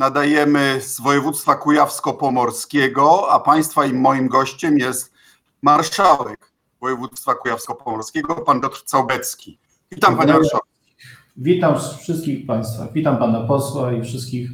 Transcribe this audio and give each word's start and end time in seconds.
Nadajemy 0.00 0.80
z 0.80 1.00
województwa 1.00 1.54
kujawsko-pomorskiego, 1.54 3.30
a 3.30 3.40
Państwa 3.40 3.86
i 3.86 3.92
moim 3.92 4.28
gościem 4.28 4.78
jest 4.78 5.12
marszałek 5.62 6.52
województwa 6.80 7.34
kujawsko-pomorskiego, 7.34 8.34
pan 8.34 8.60
Piotr 8.60 8.82
Całbecki. 8.84 9.58
Witam 9.92 10.16
panie 10.16 10.32
marszałku. 10.32 10.66
Witam 11.36 11.74
wszystkich 11.98 12.46
Państwa. 12.46 12.86
Witam 12.94 13.18
Pana 13.18 13.40
posła 13.40 13.92
i 13.92 14.02
wszystkich 14.02 14.50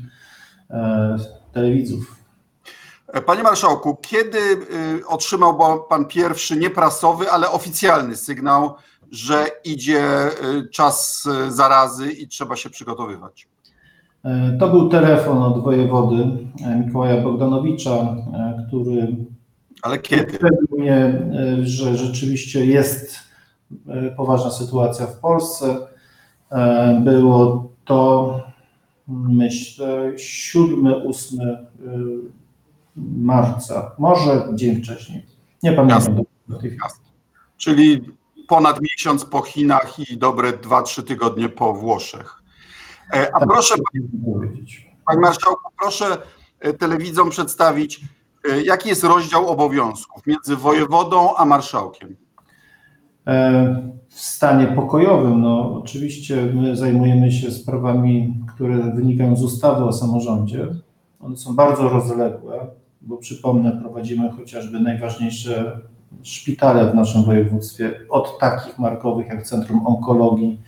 e, 0.71 1.17
telewidzów. 1.53 2.17
Panie 3.27 3.43
marszałku, 3.43 3.97
kiedy 3.97 4.39
y, 4.39 5.07
otrzymał 5.07 5.85
pan 5.89 6.05
pierwszy 6.05 6.57
nieprasowy, 6.57 7.31
ale 7.31 7.51
oficjalny 7.51 8.17
sygnał, 8.17 8.75
że 9.11 9.47
idzie 9.65 10.31
y, 10.45 10.69
czas 10.69 11.27
y, 11.27 11.53
zarazy 11.53 12.13
i 12.13 12.29
trzeba 12.29 12.57
się 12.57 12.71
przygotowywać? 12.71 13.49
E, 14.27 14.57
To 14.59 14.69
był 14.69 14.89
telefon 14.89 15.43
od 15.43 15.65
wojewody 15.65 16.25
e, 16.65 16.77
Mikołaja 16.87 17.23
Bogdanowicza, 17.23 17.91
e, 17.91 18.65
który 18.69 19.17
Ale 19.83 19.99
kiedy? 19.99 20.39
mnie, 20.79 21.23
że 21.63 21.97
rzeczywiście 21.97 22.67
jest 22.67 23.19
poważna 24.17 24.51
sytuacja 24.51 25.07
w 25.07 25.19
Polsce. 25.19 25.77
Było 27.01 27.69
to, 27.85 28.41
myślę, 29.09 30.13
7-8 30.17 31.57
marca, 32.97 33.93
może 33.99 34.49
dzień 34.55 34.77
wcześniej. 34.83 35.27
Nie 35.63 35.73
pamiętam. 35.73 36.23
Czyli 37.57 38.01
ponad 38.49 38.81
miesiąc 38.81 39.25
po 39.25 39.43
Chinach 39.43 40.11
i 40.11 40.19
dobre 40.19 40.53
2-3 40.53 41.03
tygodnie 41.03 41.49
po 41.49 41.73
Włoszech. 41.75 42.43
E, 43.15 43.35
A 43.35 43.47
proszę, 43.47 43.75
powiedzieć. 44.25 44.91
panie 45.07 45.21
marszałku, 45.21 45.71
proszę 45.81 46.19
e, 46.61 46.73
telewidzom 46.73 47.31
przedstawić, 47.31 48.01
e, 48.51 48.63
jaki 48.63 48.89
jest 48.89 49.05
rozdział 49.05 49.49
obowiązków 49.49 50.27
między 50.27 50.57
wojewodą 50.57 51.35
a 51.37 51.45
marszałkiem. 51.45 52.17
W 54.09 54.21
stanie 54.21 54.67
pokojowym, 54.67 55.41
no 55.41 55.81
oczywiście 55.83 56.37
my 56.55 56.77
zajmujemy 56.77 57.33
się 57.33 57.51
sprawami, 57.51 58.41
które 58.55 58.77
wynikają 58.77 59.37
z 59.37 59.43
ustawy 59.43 59.85
o 59.85 59.93
samorządzie. 59.93 60.69
One 61.21 61.37
są 61.37 61.57
bardzo 61.57 61.89
rozległe, 61.89 62.67
bo 63.01 63.17
przypomnę, 63.17 63.79
prowadzimy 63.83 64.31
chociażby 64.31 64.81
najważniejsze 64.81 65.81
szpitale 66.23 66.91
w 66.91 66.95
naszym 66.95 67.25
województwie, 67.25 68.01
od 68.09 68.39
takich 68.39 68.79
markowych 68.79 69.27
jak 69.27 69.47
Centrum 69.47 69.87
Onkologii, 69.87 70.61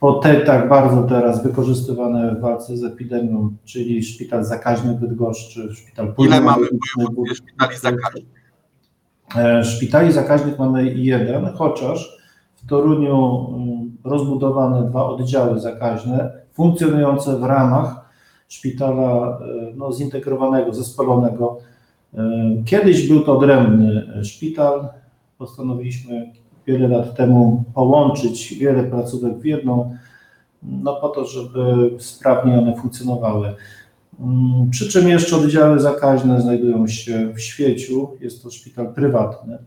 po 0.00 0.12
te 0.12 0.40
tak 0.40 0.68
bardzo 0.68 1.02
teraz 1.02 1.42
wykorzystywane 1.42 2.34
w 2.34 2.40
walce 2.40 2.76
z 2.76 2.84
epidemią, 2.84 3.56
czyli 3.64 4.02
Szpital 4.02 4.44
Zakaźny 4.44 4.94
w 4.94 4.96
Bydgoszczy, 4.96 5.74
Szpital 5.74 6.14
Ile 6.18 6.40
mamy 6.40 6.66
szpitali 7.34 7.76
zakaźnych? 7.76 8.24
E, 9.36 9.64
Szpitali 9.64 10.12
zakaźnych 10.12 10.58
mamy 10.58 10.94
jeden, 10.94 11.46
chociaż 11.54 12.18
w 12.56 12.68
Toruniu 12.68 13.46
mm, 13.54 13.96
rozbudowane 14.04 14.90
dwa 14.90 15.06
oddziały 15.06 15.60
zakaźne, 15.60 16.32
funkcjonujące 16.52 17.38
w 17.38 17.44
ramach 17.44 18.10
szpitala 18.48 19.38
e, 19.38 19.72
no, 19.76 19.92
zintegrowanego, 19.92 20.74
zespolonego. 20.74 21.58
E, 22.14 22.20
Kiedyś 22.64 23.08
był 23.08 23.20
to 23.20 23.38
odrębny 23.38 24.24
szpital. 24.24 24.88
Postanowiliśmy 25.38 26.32
wiele 26.66 26.88
lat 26.88 27.16
temu 27.16 27.64
połączyć 27.74 28.54
wiele 28.54 28.84
placówek 28.84 29.38
w 29.38 29.44
jedną, 29.44 29.96
no 30.62 30.96
po 31.00 31.08
to, 31.08 31.26
żeby 31.26 31.90
sprawnie 31.98 32.58
one 32.58 32.76
funkcjonowały. 32.76 33.54
Mm, 34.20 34.70
Przy 34.70 34.88
czym 34.88 35.08
jeszcze 35.08 35.36
oddziały 35.36 35.80
zakaźne 35.80 36.40
znajdują 36.40 36.86
się 36.86 37.32
w 37.34 37.40
Świeciu. 37.40 38.10
Jest 38.20 38.42
to 38.42 38.50
szpital 38.50 38.94
prywatny. 38.94 39.58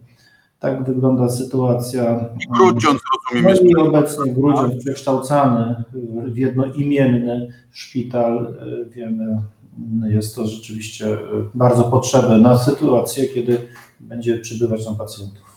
Tak 0.59 0.83
wygląda 0.83 1.29
sytuacja. 1.29 2.29
Grudziądz, 2.57 2.99
rozumiem, 3.33 3.55
No 3.63 3.69
i 3.69 3.87
obecnie 3.87 4.31
Grudziądz 4.33 4.83
przekształcany 4.83 5.83
w 6.25 6.37
jednoimienny 6.37 7.47
szpital. 7.71 8.55
y, 8.85 8.89
Wiemy, 8.89 9.41
jest 10.07 10.35
to 10.35 10.47
rzeczywiście 10.47 11.05
y, 11.13 11.17
bardzo 11.55 11.83
potrzebne 11.83 12.37
na 12.37 12.57
sytuację, 12.57 13.27
kiedy 13.27 13.57
będzie 13.99 14.37
przybywać 14.39 14.85
tam 14.85 14.95
pacjentów. 14.95 15.48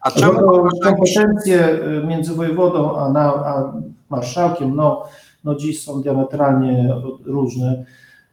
A 0.00 0.10
czemu 0.10 0.40
kompetencje 0.82 1.68
y, 2.02 2.06
między 2.06 2.34
wojewodą 2.34 2.96
a, 2.96 3.08
na, 3.08 3.20
a 3.20 3.72
marszałkiem 4.10 4.76
no, 4.76 5.04
no 5.44 5.54
dziś 5.54 5.82
są 5.82 6.02
diametralnie 6.02 6.94
różne. 7.24 7.84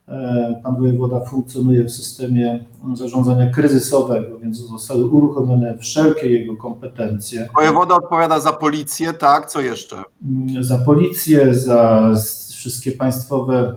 E, 0.07 0.61
Pan 0.63 0.75
wojewoda 0.75 1.19
funkcjonuje 1.19 1.83
w 1.83 1.91
systemie 1.91 2.65
zarządzania 2.93 3.51
kryzysowego, 3.51 4.39
więc 4.39 4.57
zostały 4.57 5.05
uruchomione 5.05 5.77
wszelkie 5.77 6.31
jego 6.31 6.57
kompetencje 6.57 7.49
wojewoda 7.55 7.95
odpowiada 7.95 8.39
za 8.39 8.53
policję, 8.53 9.13
tak? 9.13 9.49
Co 9.49 9.61
jeszcze? 9.61 9.95
mm, 10.25 10.63
za 10.63 10.77
policję, 10.77 11.55
za 11.55 12.11
wszystkie 12.49 12.91
państwowe 12.91 13.75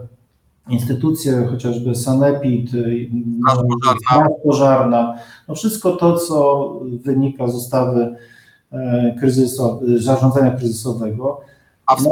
instytucje, 0.71 1.47
chociażby 1.51 1.95
Sanepid, 1.95 2.75
y, 2.75 3.11
Straż 3.41 3.59
no, 3.59 3.65
pożarna. 3.65 4.01
Straż 4.01 4.29
pożarna, 4.45 5.15
no 5.49 5.55
wszystko 5.55 5.93
to, 5.93 6.19
co 6.19 6.71
wynika 7.05 7.49
z 7.49 7.55
ustawy 7.55 8.17
e, 8.73 9.15
zarządzania 9.99 10.51
kryzysowego. 10.51 11.41
A 11.87 11.97
No, 12.03 12.11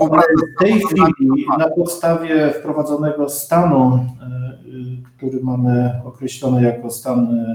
w 0.57 0.63
tej 0.63 0.81
chwili 0.81 1.47
na 1.59 1.69
podstawie 1.69 2.51
wprowadzonego 2.51 3.29
stanu, 3.29 4.07
y, 4.67 4.69
y, 4.69 5.03
który 5.17 5.41
mamy 5.43 6.01
określony 6.05 6.63
jako 6.63 6.91
stan 6.91 7.49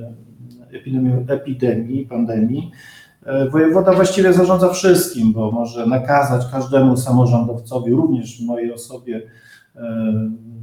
epidemii, 0.72 1.14
epidemii 1.28 2.06
pandemii, 2.06 2.72
wojewoda 3.52 3.94
właściwie 3.94 4.34
zarządza 4.34 4.70
wszystkim, 4.70 5.34
bo 5.34 5.52
może 5.52 5.88
nakazać 5.88 6.52
każdemu 6.52 6.98
samorządowcowi, 6.98 7.92
również 7.92 8.42
mojej 8.42 8.74
osobie, 8.74 9.22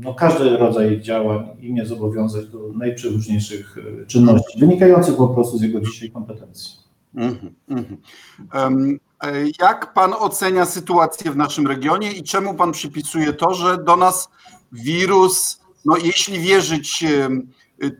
no, 0.00 0.14
każdy 0.14 0.56
rodzaj 0.56 1.00
działań 1.00 1.48
i 1.60 1.72
mnie 1.72 1.86
zobowiązać 1.86 2.46
do 2.46 2.58
najprzeróżniejszych 2.74 3.78
y, 3.78 4.06
czynności, 4.06 4.58
wynikających 4.58 5.16
po 5.16 5.28
prostu 5.28 5.58
z 5.58 5.62
jego 5.62 5.80
dzisiaj 5.80 6.10
kompetencji. 6.10 6.76
Mhm, 7.14 7.54
mhm. 7.68 9.00
E, 9.22 9.32
Jak 9.60 9.94
pan 9.94 10.12
ocenia 10.18 10.64
sytuację 10.64 11.30
w 11.30 11.36
naszym 11.36 11.66
regionie 11.66 12.12
i 12.12 12.22
czemu 12.22 12.54
pan 12.54 12.72
przypisuje 12.72 13.32
to, 13.32 13.54
że 13.54 13.84
do 13.84 13.96
nas 13.96 14.28
wirus, 14.72 15.60
no 15.84 15.96
jeśli 15.96 16.40
wierzyć 16.40 17.04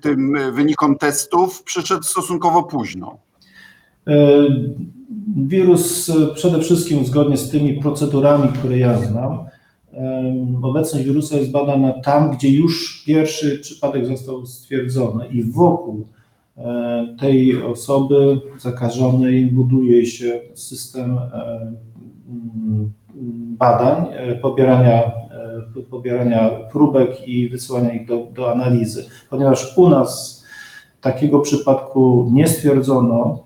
tym 0.01 0.39
wynikom 0.53 0.99
testów, 0.99 1.63
przyszedł 1.63 2.03
stosunkowo 2.03 2.63
późno? 2.63 3.19
E, 4.07 4.15
Wirus 5.37 6.09
e, 6.09 6.35
przede 6.35 6.61
wszystkim 6.61 7.05
zgodnie 7.05 7.37
z 7.37 7.51
tymi 7.51 7.81
procedurami, 7.81 8.49
które 8.49 8.79
ja 8.79 8.99
znam, 8.99 9.39
obecność 10.63 11.05
wirusa 11.05 11.37
jest 11.37 11.51
badana 11.51 11.93
tam, 11.93 12.31
gdzie 12.31 12.51
już 12.51 13.05
pierwszy 13.07 13.59
przypadek 13.59 14.07
został 14.07 14.47
stwierdzony 14.47 15.27
i 15.27 15.43
wokół 15.43 16.07
e, 16.57 17.17
tej 17.21 17.63
osoby 17.63 18.41
zakażonej 18.59 19.47
buduje 19.47 20.07
się 20.07 20.41
system 20.55 21.19
e, 21.19 21.73
mm, 22.29 22.93
badań, 23.59 24.07
e, 24.13 24.35
pobierania, 24.35 25.13
pobierania 25.91 26.51
próbek 26.51 27.29
i 27.29 27.49
wysyłania 27.49 27.93
ich 27.93 28.07
do, 28.07 28.27
do 28.35 28.53
analizy. 28.53 29.07
Ponieważ 29.31 29.79
u 29.79 29.89
nas 29.89 30.45
takiego 31.01 31.41
przypadku 31.41 32.29
nie 32.33 32.49
stwierdzono, 32.49 33.45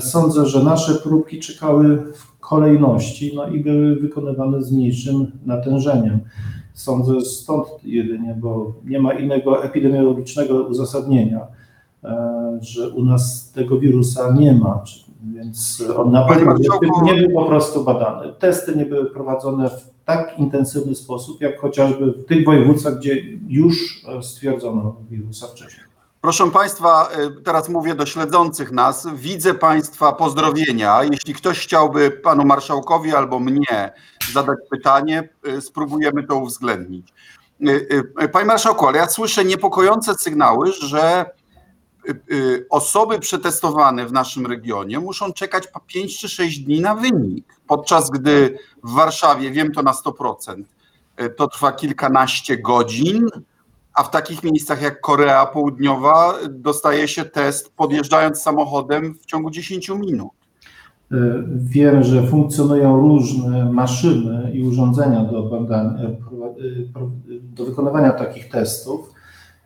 Sądzę, 0.00 0.46
że 0.46 0.64
nasze 0.64 0.94
próbki 0.94 1.40
czekały 1.40 2.12
w 2.14 2.40
kolejności 2.40 3.32
no 3.34 3.48
i 3.48 3.60
były 3.60 3.96
wykonywane 3.96 4.62
z 4.62 4.72
mniejszym 4.72 5.32
natężeniem. 5.46 6.20
Sądzę 6.74 7.20
stąd 7.20 7.66
jedynie, 7.84 8.36
bo 8.40 8.72
nie 8.84 9.00
ma 9.00 9.12
innego 9.12 9.64
epidemiologicznego 9.64 10.62
uzasadnienia, 10.62 11.46
e, 12.04 12.58
że 12.60 12.88
u 12.88 13.04
nas 13.04 13.52
tego 13.52 13.78
wirusa 13.78 14.34
nie 14.38 14.52
ma. 14.52 14.84
Więc 15.34 15.84
on 15.96 16.12
na 16.12 16.24
pewno 16.24 16.54
nie 17.02 17.14
był 17.14 17.30
po 17.34 17.44
prostu 17.44 17.84
badany. 17.84 18.32
Testy 18.38 18.76
nie 18.76 18.86
były 18.86 19.10
prowadzone 19.10 19.70
w 19.70 19.90
tak 20.04 20.38
intensywny 20.38 20.94
sposób, 20.94 21.40
jak 21.40 21.60
chociażby 21.60 22.12
w 22.12 22.24
tych 22.24 22.44
województwach, 22.44 22.98
gdzie 22.98 23.22
już 23.48 24.04
e, 24.08 24.22
stwierdzono 24.22 24.96
wirusa 25.10 25.46
wcześniej. 25.46 25.91
Proszę 26.22 26.50
Państwa, 26.50 27.08
y, 27.38 27.42
teraz 27.42 27.68
mówię 27.68 27.94
do 27.94 28.06
śledzących 28.06 28.72
nas. 28.72 29.08
Widzę 29.14 29.54
Państwa 29.54 30.12
pozdrowienia. 30.12 31.04
Jeśli 31.04 31.34
ktoś 31.34 31.58
chciałby 31.58 32.10
Panu 32.10 32.44
Marszałkowi 32.44 33.14
albo 33.14 33.40
mnie 33.40 33.92
zadać 34.32 34.58
pytanie, 34.70 35.28
y, 35.48 35.60
spróbujemy 35.60 36.22
to 36.26 36.36
uwzględnić. 36.36 37.12
Y, 38.22 38.28
Panie 38.32 38.46
Marszałku, 38.46 38.86
ale 38.86 38.98
ja 38.98 39.08
słyszę 39.08 39.44
niepokojące 39.44 40.14
sygnały, 40.14 40.72
że 40.72 41.30
osoby 42.70 43.18
przetestowane 43.18 44.06
w 44.06 44.12
naszym 44.12 44.46
regionie 44.46 45.00
muszą 45.00 45.32
czekać 45.32 45.66
po 45.66 45.80
5 45.80 46.18
czy 46.18 46.28
6 46.28 46.58
dni 46.58 46.80
na 46.80 46.94
wynik, 46.94 47.60
podczas 47.66 48.10
gdy 48.10 48.58
w 48.84 48.90
Warszawie, 48.92 49.50
wiem 49.50 49.72
to 49.72 49.82
na 49.82 49.92
100%, 49.92 50.64
y, 51.20 51.30
to 51.30 51.48
trwa 51.48 51.72
kilkanaście 51.72 52.58
godzin, 52.58 53.28
A 53.94 54.02
w 54.02 54.10
takich 54.10 54.42
miejscach 54.42 54.82
jak 54.82 55.00
Korea 55.00 55.46
Południowa 55.46 56.34
dostaje 56.50 57.08
się 57.08 57.24
test 57.24 57.76
podjeżdżając 57.76 58.42
samochodem 58.42 59.14
w 59.14 59.26
ciągu 59.26 59.50
10 59.50 59.88
minut. 59.88 60.28
E, 61.12 61.16
Wiem, 61.56 62.02
że 62.02 62.26
funkcjonują 62.26 62.96
różne 62.96 63.72
maszyny 63.72 64.50
i 64.52 64.64
urządzenia 64.64 65.24
do 65.24 65.60
e, 65.68 65.74
e, 65.74 66.16
do 67.42 67.64
wykonywania 67.64 68.12
takich 68.12 68.48
testów, 68.48 69.12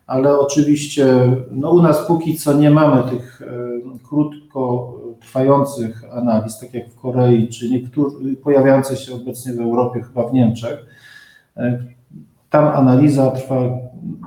ale 0.07 0.39
oczywiście 0.39 1.05
no 1.51 1.71
u 1.71 1.81
nas 1.81 2.07
póki 2.07 2.37
co 2.37 2.53
nie 2.53 2.71
mamy 2.71 3.09
tych 3.09 3.41
krótko 4.09 4.93
trwających 5.19 6.03
analiz, 6.11 6.59
tak 6.59 6.73
jak 6.73 6.89
w 6.89 6.95
Korei, 6.95 7.47
czy 7.47 7.65
pojawiające 8.43 8.97
się 8.97 9.15
obecnie 9.15 9.53
w 9.53 9.59
Europie, 9.59 10.01
chyba 10.01 10.27
w 10.27 10.33
Niemczech. 10.33 10.85
Tam 12.49 12.67
analiza 12.67 13.31
trwa 13.31 13.55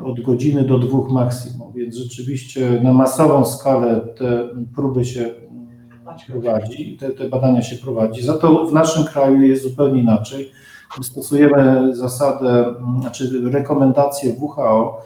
od 0.04 0.20
godziny 0.20 0.64
do 0.64 0.78
dwóch 0.78 1.10
maksimum, 1.10 1.72
więc 1.72 1.96
rzeczywiście 1.96 2.80
na 2.82 2.92
masową 2.92 3.44
skalę 3.44 4.00
te 4.18 4.48
próby 4.74 5.04
się 5.04 5.20
mm, 5.20 6.18
prowadzi, 6.26 6.96
te, 6.96 7.10
te 7.10 7.28
badania 7.28 7.62
się 7.62 7.76
prowadzi. 7.76 8.22
Za 8.22 8.38
to 8.38 8.66
w 8.66 8.72
naszym 8.72 9.04
kraju 9.04 9.42
jest 9.42 9.62
zupełnie 9.62 10.02
inaczej. 10.02 10.50
My 10.98 11.04
Stosujemy 11.04 11.96
zasadę, 11.96 12.66
mm, 12.66 13.00
znaczy 13.00 13.50
rekomendacje 13.50 14.32
WHO, 14.40 15.02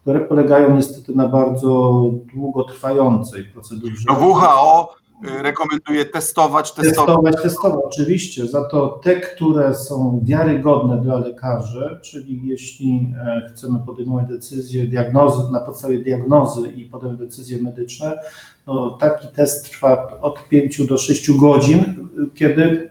które 0.00 0.20
polegają 0.20 0.76
niestety 0.76 1.14
na 1.14 1.28
bardzo 1.28 2.02
długotrwającej 2.34 3.44
procedurze. 3.44 4.04
No 4.08 4.14
WHO 4.14 4.94
rekomenduje 5.22 6.04
testować, 6.04 6.72
testować. 6.72 6.96
Testować, 6.96 7.42
testować, 7.42 7.80
oczywiście. 7.84 8.46
Za 8.46 8.64
to 8.64 8.88
te, 8.88 9.20
które 9.20 9.74
są 9.74 10.20
wiarygodne 10.24 11.02
dla 11.02 11.18
lekarzy, 11.18 11.98
czyli 12.02 12.48
jeśli 12.48 13.14
e, 13.20 13.50
chcemy 13.50 13.78
podejmować 13.86 14.26
decyzje, 14.28 14.86
diagnozy, 14.86 15.52
na 15.52 15.60
podstawie 15.60 15.98
diagnozy 15.98 16.68
i 16.68 16.84
potem 16.84 17.16
decyzje 17.16 17.62
medyczne, 17.62 18.18
taki 19.00 19.28
test 19.28 19.70
trwa 19.70 20.18
od 20.20 20.48
5 20.48 20.86
do 20.86 20.98
6 20.98 21.30
godzin, 21.30 21.80
y, 21.80 22.34
kiedy 22.34 22.90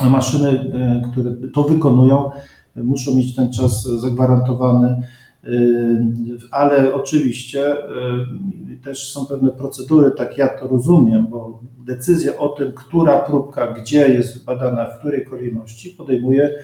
maszyny, 0.00 0.50
e, 0.50 1.10
które 1.12 1.30
to 1.54 1.62
wykonują, 1.62 2.30
muszą 2.76 3.14
mieć 3.14 3.36
ten 3.36 3.52
czas 3.52 3.82
zagwarantowany. 3.82 5.02
Y, 5.46 6.38
Ale 6.50 6.94
oczywiście 6.94 7.76
y, 7.76 8.76
też 8.84 9.12
są 9.12 9.26
pewne 9.26 9.50
procedury, 9.50 10.10
tak 10.10 10.38
ja 10.38 10.48
to 10.48 10.68
rozumiem, 10.68 11.26
bo 11.26 11.60
decyzję 11.86 12.38
o 12.38 12.48
tym, 12.48 12.72
która 12.72 13.18
próbka 13.18 13.66
gdzie 13.72 14.08
jest 14.08 14.44
badana, 14.44 14.86
w 14.86 14.98
której 14.98 15.24
kolejności, 15.26 15.90
podejmuje 15.90 16.44
y, 16.48 16.60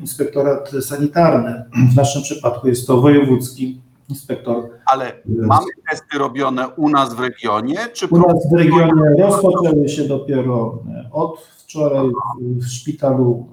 inspektorat 0.00 0.70
sanitarny. 0.80 1.64
W 1.92 1.96
naszym 1.96 2.22
przypadku 2.22 2.68
jest 2.68 2.86
to 2.86 3.00
wojewódzki 3.00 3.80
inspektor. 4.08 4.68
Ale 4.86 5.12
mamy 5.26 5.66
testy 5.90 6.18
robione 6.18 6.68
u 6.68 6.88
nas 6.88 7.14
w 7.14 7.20
regionie, 7.20 7.76
czy 7.92 8.06
U 8.06 8.18
nas 8.18 8.50
w 8.50 8.52
regionie 8.52 8.92
rozpoczęły 9.18 9.88
się 9.88 10.04
dopiero 10.04 10.78
od 11.12 11.40
wczoraj 11.40 12.06
w- 12.40 12.66
szpitalu 12.66 13.46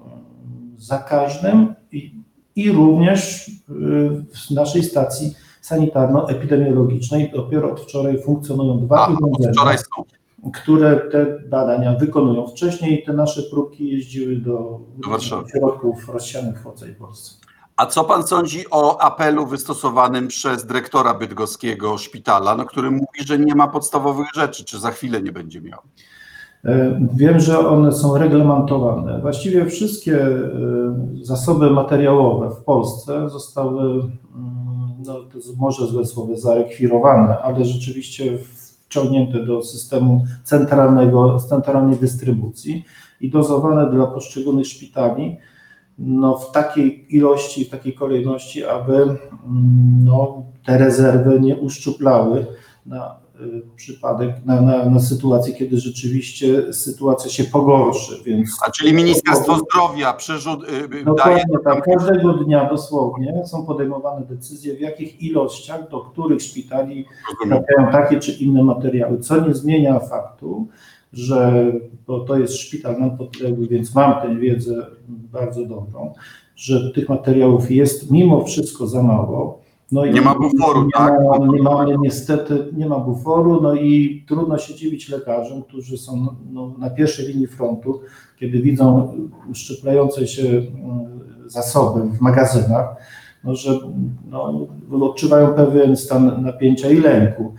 zakaźnym 0.78 1.74
i, 1.92 2.14
i 2.58 2.72
również 2.72 3.48
e, 3.48 3.72
w 4.46 4.50
naszej 4.50 4.84
stacji 4.84 5.34
sanitarno-epidemiologicznej. 5.60 7.32
Dopiero 7.34 7.72
od 7.72 7.80
wczoraj 7.80 8.22
funkcjonują 8.22 8.78
dwa 8.78 9.06
A, 9.06 9.10
urządzenia, 9.10 9.78
które 10.54 10.96
te 10.96 11.26
badania 11.48 11.92
wykonują. 11.92 12.46
Wcześniej 12.46 13.04
te 13.04 13.12
nasze 13.12 13.42
próbki 13.42 13.88
jeździły 13.88 14.36
do, 14.36 14.80
Do 15.10 15.18
środków 15.48 16.08
rozsianych 16.08 16.62
w 16.62 16.78
całej 16.78 16.94
Polsce. 16.94 17.34
A 17.76 17.86
co 17.86 18.04
pan 18.04 18.26
sądzi 18.26 18.64
o 18.70 19.00
apelu 19.00 19.46
wystosowanym 19.46 20.28
przez 20.28 20.66
dyrektora 20.66 21.14
bydgoskiego 21.14 21.98
szpitala, 21.98 22.54
no, 22.54 22.64
który 22.64 22.90
mówi, 22.90 23.26
że 23.26 23.38
nie 23.38 23.54
ma 23.54 23.68
podstawowych 23.68 24.26
rzeczy, 24.34 24.64
czy 24.64 24.78
za 24.78 24.90
chwilę 24.90 25.22
nie 25.22 25.32
będzie 25.32 25.60
miał? 25.60 25.80
E, 26.64 27.00
Wiem, 27.14 27.40
że 27.40 27.68
one 27.68 27.92
są 27.92 28.18
reglamentowane. 28.18 29.20
Właściwie 29.20 29.66
wszystkie 29.66 30.26
e, 30.26 30.40
zasoby 31.22 31.70
materiałowe 31.70 32.50
w 32.50 32.64
Polsce 32.64 33.30
zostały, 33.30 33.82
mm, 33.82 34.08
no 35.06 35.14
to 35.14 35.38
może 35.56 35.86
złe 35.86 36.06
słowo, 36.06 36.36
zarekwirowane, 36.36 37.38
ale 37.38 37.64
rzeczywiście 37.64 38.38
wciągnięte 38.88 39.44
do 39.44 39.62
systemu 39.62 40.24
centralnego, 40.44 41.40
centralnej 41.40 41.96
dystrybucji 41.96 42.84
i 43.20 43.30
dozowane 43.30 43.90
dla 43.90 44.06
poszczególnych 44.06 44.66
szpitali 44.66 45.36
no, 45.98 46.38
w 46.38 46.52
takiej 46.52 47.16
ilości, 47.16 47.64
w 47.64 47.70
takiej 47.70 47.92
kolejności, 47.92 48.64
aby 48.64 48.94
mm, 48.94 49.18
no, 50.04 50.42
te 50.66 50.78
rezerwy 50.78 51.40
nie 51.40 51.56
uszczuplały 51.56 52.46
na 52.86 53.16
przypadek, 53.76 54.34
na, 54.44 54.60
na, 54.60 54.90
na 54.90 55.00
sytuację, 55.00 55.54
kiedy 55.54 55.78
rzeczywiście 55.80 56.72
sytuacja 56.72 57.30
się 57.30 57.44
pogorszy, 57.44 58.22
więc 58.24 58.50
A 58.66 58.70
czyli 58.70 58.92
Ministerstwo 58.92 59.58
Zdrowia 59.58 60.12
przyrzut, 60.12 60.64
y, 60.64 60.98
y, 60.98 61.04
daje 61.24 61.44
tak, 61.64 61.84
każdego 61.84 62.32
dnia 62.32 62.68
dosłownie 62.70 63.42
są 63.46 63.66
podejmowane 63.66 64.26
decyzje, 64.26 64.76
w 64.76 64.80
jakich 64.80 65.22
ilościach, 65.22 65.90
do 65.90 66.00
których 66.00 66.42
szpitali 66.42 67.04
trafiają 67.48 67.92
takie 67.92 68.20
czy 68.20 68.32
inne 68.32 68.62
materiały, 68.62 69.18
co 69.18 69.48
nie 69.48 69.54
zmienia 69.54 70.00
faktu, 70.00 70.66
że, 71.12 71.72
bo 72.06 72.20
to 72.20 72.38
jest 72.38 72.54
szpital 72.54 73.00
nam 73.00 73.18
podległy, 73.18 73.68
więc 73.68 73.94
mam 73.94 74.22
tę 74.22 74.36
wiedzę 74.36 74.86
bardzo 75.08 75.66
dobrą, 75.66 76.14
że 76.56 76.92
tych 76.92 77.08
materiałów 77.08 77.70
jest 77.70 78.10
mimo 78.10 78.44
wszystko 78.44 78.86
za 78.86 79.02
mało. 79.02 79.67
No 79.92 80.04
i 80.04 80.12
Nie 80.12 80.20
ma 80.20 80.34
buforu, 80.34 80.84
nie 80.84 80.90
tak? 80.90 81.14
Ma, 81.24 81.46
nie 81.46 81.62
mamy 81.62 81.98
niestety, 81.98 82.68
nie 82.72 82.86
ma 82.86 82.98
buforu, 82.98 83.60
no 83.62 83.74
i 83.74 84.24
trudno 84.28 84.58
się 84.58 84.74
dziwić 84.74 85.08
lekarzom, 85.08 85.62
którzy 85.62 85.98
są 85.98 86.26
no, 86.50 86.74
na 86.78 86.90
pierwszej 86.90 87.26
linii 87.26 87.46
frontu, 87.46 88.00
kiedy 88.36 88.60
widzą 88.60 89.12
szczeplające 89.52 90.26
się 90.26 90.42
mm, 90.42 91.20
zasoby 91.46 92.00
w 92.00 92.20
magazynach, 92.20 92.96
no, 93.44 93.54
że 93.54 93.78
no, 94.30 94.66
odczuwają 95.00 95.54
pewien 95.54 95.96
stan 95.96 96.42
napięcia 96.42 96.90
i 96.90 96.96
lęku. 96.96 97.54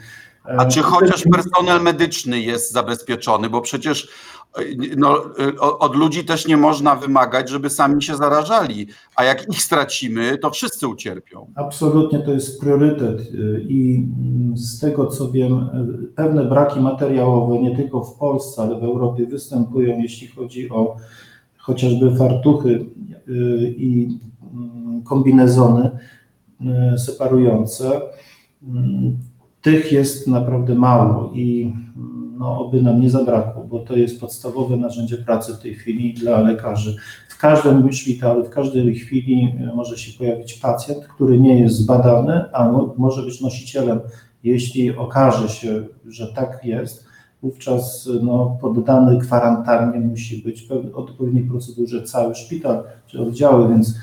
A 0.58 0.66
czy 0.66 0.82
chociaż 0.82 1.24
personel 1.32 1.82
medyczny 1.82 2.40
jest 2.40 2.72
zabezpieczony? 2.74 3.50
Bo 3.50 3.62
przecież 3.62 4.10
y, 4.60 4.78
no, 4.98 5.24
o- 5.60 5.80
od 5.80 5.96
ludzi 5.96 6.26
też 6.26 6.48
nie 6.48 6.58
można 6.58 6.96
wymagać, 6.96 7.50
żeby 7.50 7.70
sami 7.70 8.04
się 8.04 8.16
zarażali. 8.16 8.88
A 9.16 9.24
jak 9.24 9.50
ich 9.54 9.62
stracimy, 9.62 10.38
to 10.38 10.50
wszyscy 10.52 10.88
ucierpią. 10.88 11.48
Absolutnie 11.56 12.20
to 12.20 12.32
jest 12.32 12.60
priorytet 12.62 13.20
y, 13.22 13.66
i 13.70 13.96
mm, 13.96 14.58
z 14.58 14.80
tego 14.80 15.08
co 15.08 15.32
wiem, 15.32 15.70
pewne 16.16 16.46
braki 16.46 16.80
materiałowe 16.80 17.60
nie 17.60 17.76
tylko 17.76 18.04
w 18.04 18.14
Polsce, 18.16 18.62
ale 18.62 18.80
w 18.80 18.84
Europie 18.84 19.26
występują, 19.26 20.00
jeśli 20.00 20.28
chodzi 20.28 20.70
o 20.70 20.96
chociażby 21.58 22.16
fartuchy 22.16 22.86
i 23.78 24.18
mm, 24.54 25.04
kombinezony 25.04 25.90
separujące. 26.98 28.02
Tych 29.62 29.92
jest 29.92 30.28
naprawdę 30.28 30.76
mało 30.76 31.32
i 31.34 31.74
no, 32.40 32.60
oby 32.60 32.82
nam 32.82 33.02
nie 33.02 33.10
zabrakło, 33.10 33.64
bo 33.64 33.80
to 33.80 33.96
jest 33.96 34.20
podstawowe 34.20 34.78
narzędzie 34.78 35.18
pracy 35.18 35.54
w 35.54 35.60
tej 35.60 35.74
chwili 35.74 36.14
dla 36.14 36.42
lekarzy. 36.42 36.96
W 37.30 37.38
każdym 37.38 37.94
szpitalu, 37.94 38.46
w 38.46 38.50
każdej 38.50 38.96
chwili 38.96 39.56
e, 39.60 39.76
może 39.76 39.98
się 39.98 40.18
pojawić 40.18 40.54
pacjent, 40.54 41.06
który 41.06 41.40
nie 41.40 41.60
jest 41.60 41.76
zbadany, 41.76 42.54
a 42.54 42.72
mo- 42.72 42.94
może 42.98 43.24
być 43.24 43.42
nosicielem. 43.42 44.00
Jeśli 44.44 44.98
okaże 44.98 45.50
się, 45.50 45.84
że 46.08 46.34
tak 46.34 46.60
jest, 46.64 47.06
wówczas 47.44 48.10
no, 48.22 48.58
poddany 48.62 49.20
kwarantannie 49.20 50.00
musi 50.00 50.44
być 50.44 50.68
odpowiedniej 50.94 51.44
procedurze 51.44 52.04
cały 52.04 52.36
szpital 52.36 52.84
czy 53.08 53.22
oddziały, 53.22 53.70
więc 53.70 53.96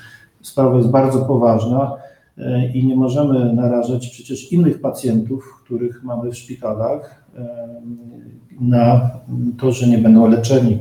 sprawa 0.43 0.77
jest 0.77 0.91
bardzo 0.91 1.25
poważna 1.25 1.93
i 2.75 2.87
nie 2.87 2.97
możemy 2.97 3.53
narażać 3.53 4.09
przecież 4.09 4.53
innych 4.53 4.81
pacjentów, 4.81 5.61
których 5.65 6.03
mamy 6.03 6.31
w 6.31 6.37
szpitalach, 6.37 7.25
na 8.61 9.11
to, 9.59 9.73
że 9.73 9.87
nie 9.87 9.99
będą 9.99 10.29
leczeni. 10.29 10.79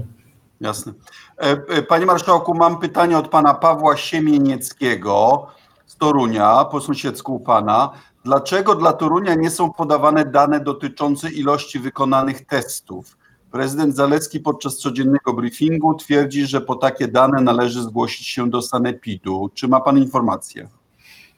Jasne. 0.62 0.93
E, 1.38 1.51
e, 1.51 1.81
Panie 1.81 2.05
Marszałku, 2.05 2.53
mam 2.53 2.79
pytanie 2.79 3.17
od 3.17 3.27
pana 3.27 3.53
Pawła 3.53 3.97
Siemienieckiego 3.97 5.47
z 5.85 5.97
Torunia, 5.97 6.65
po 6.65 6.81
sąsiedzku 6.81 7.35
u 7.35 7.39
pana. 7.39 7.91
Dlaczego 8.24 8.75
dla 8.75 8.93
Torunia 8.93 9.35
nie 9.35 9.50
są 9.50 9.71
podawane 9.71 10.25
dane 10.25 10.59
dotyczące 10.59 11.31
ilości 11.31 11.79
wykonanych 11.79 12.45
testów? 12.45 13.17
Prezydent 13.51 13.95
Zalewski 13.95 14.39
podczas 14.39 14.77
codziennego 14.77 15.33
briefingu 15.33 15.93
twierdzi, 15.93 16.45
że 16.45 16.62
po 16.62 16.75
takie 16.75 17.07
dane 17.07 17.41
należy 17.41 17.81
zgłosić 17.81 18.27
się 18.27 18.50
do 18.50 18.62
Sanepidu. 18.62 19.50
Czy 19.53 19.67
ma 19.67 19.81
pan 19.81 19.97
informację? 19.97 20.67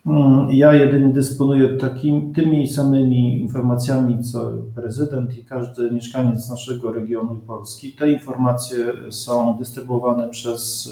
Mm, 0.07 0.47
Ja 0.51 0.73
jedynie 0.73 1.13
dysponuję 1.13 1.69
takim, 1.77 2.33
tymi 2.33 2.67
samymi 2.67 3.41
informacjami, 3.41 4.23
co 4.23 4.51
prezydent 4.75 5.37
i 5.37 5.45
każdy 5.45 5.91
mieszkaniec 5.91 6.49
naszego 6.49 6.91
regionu 6.91 7.35
Polski. 7.35 7.91
Te 7.93 8.11
informacje 8.11 8.77
są 9.09 9.57
dystrybuowane 9.59 10.29
przez 10.29 10.87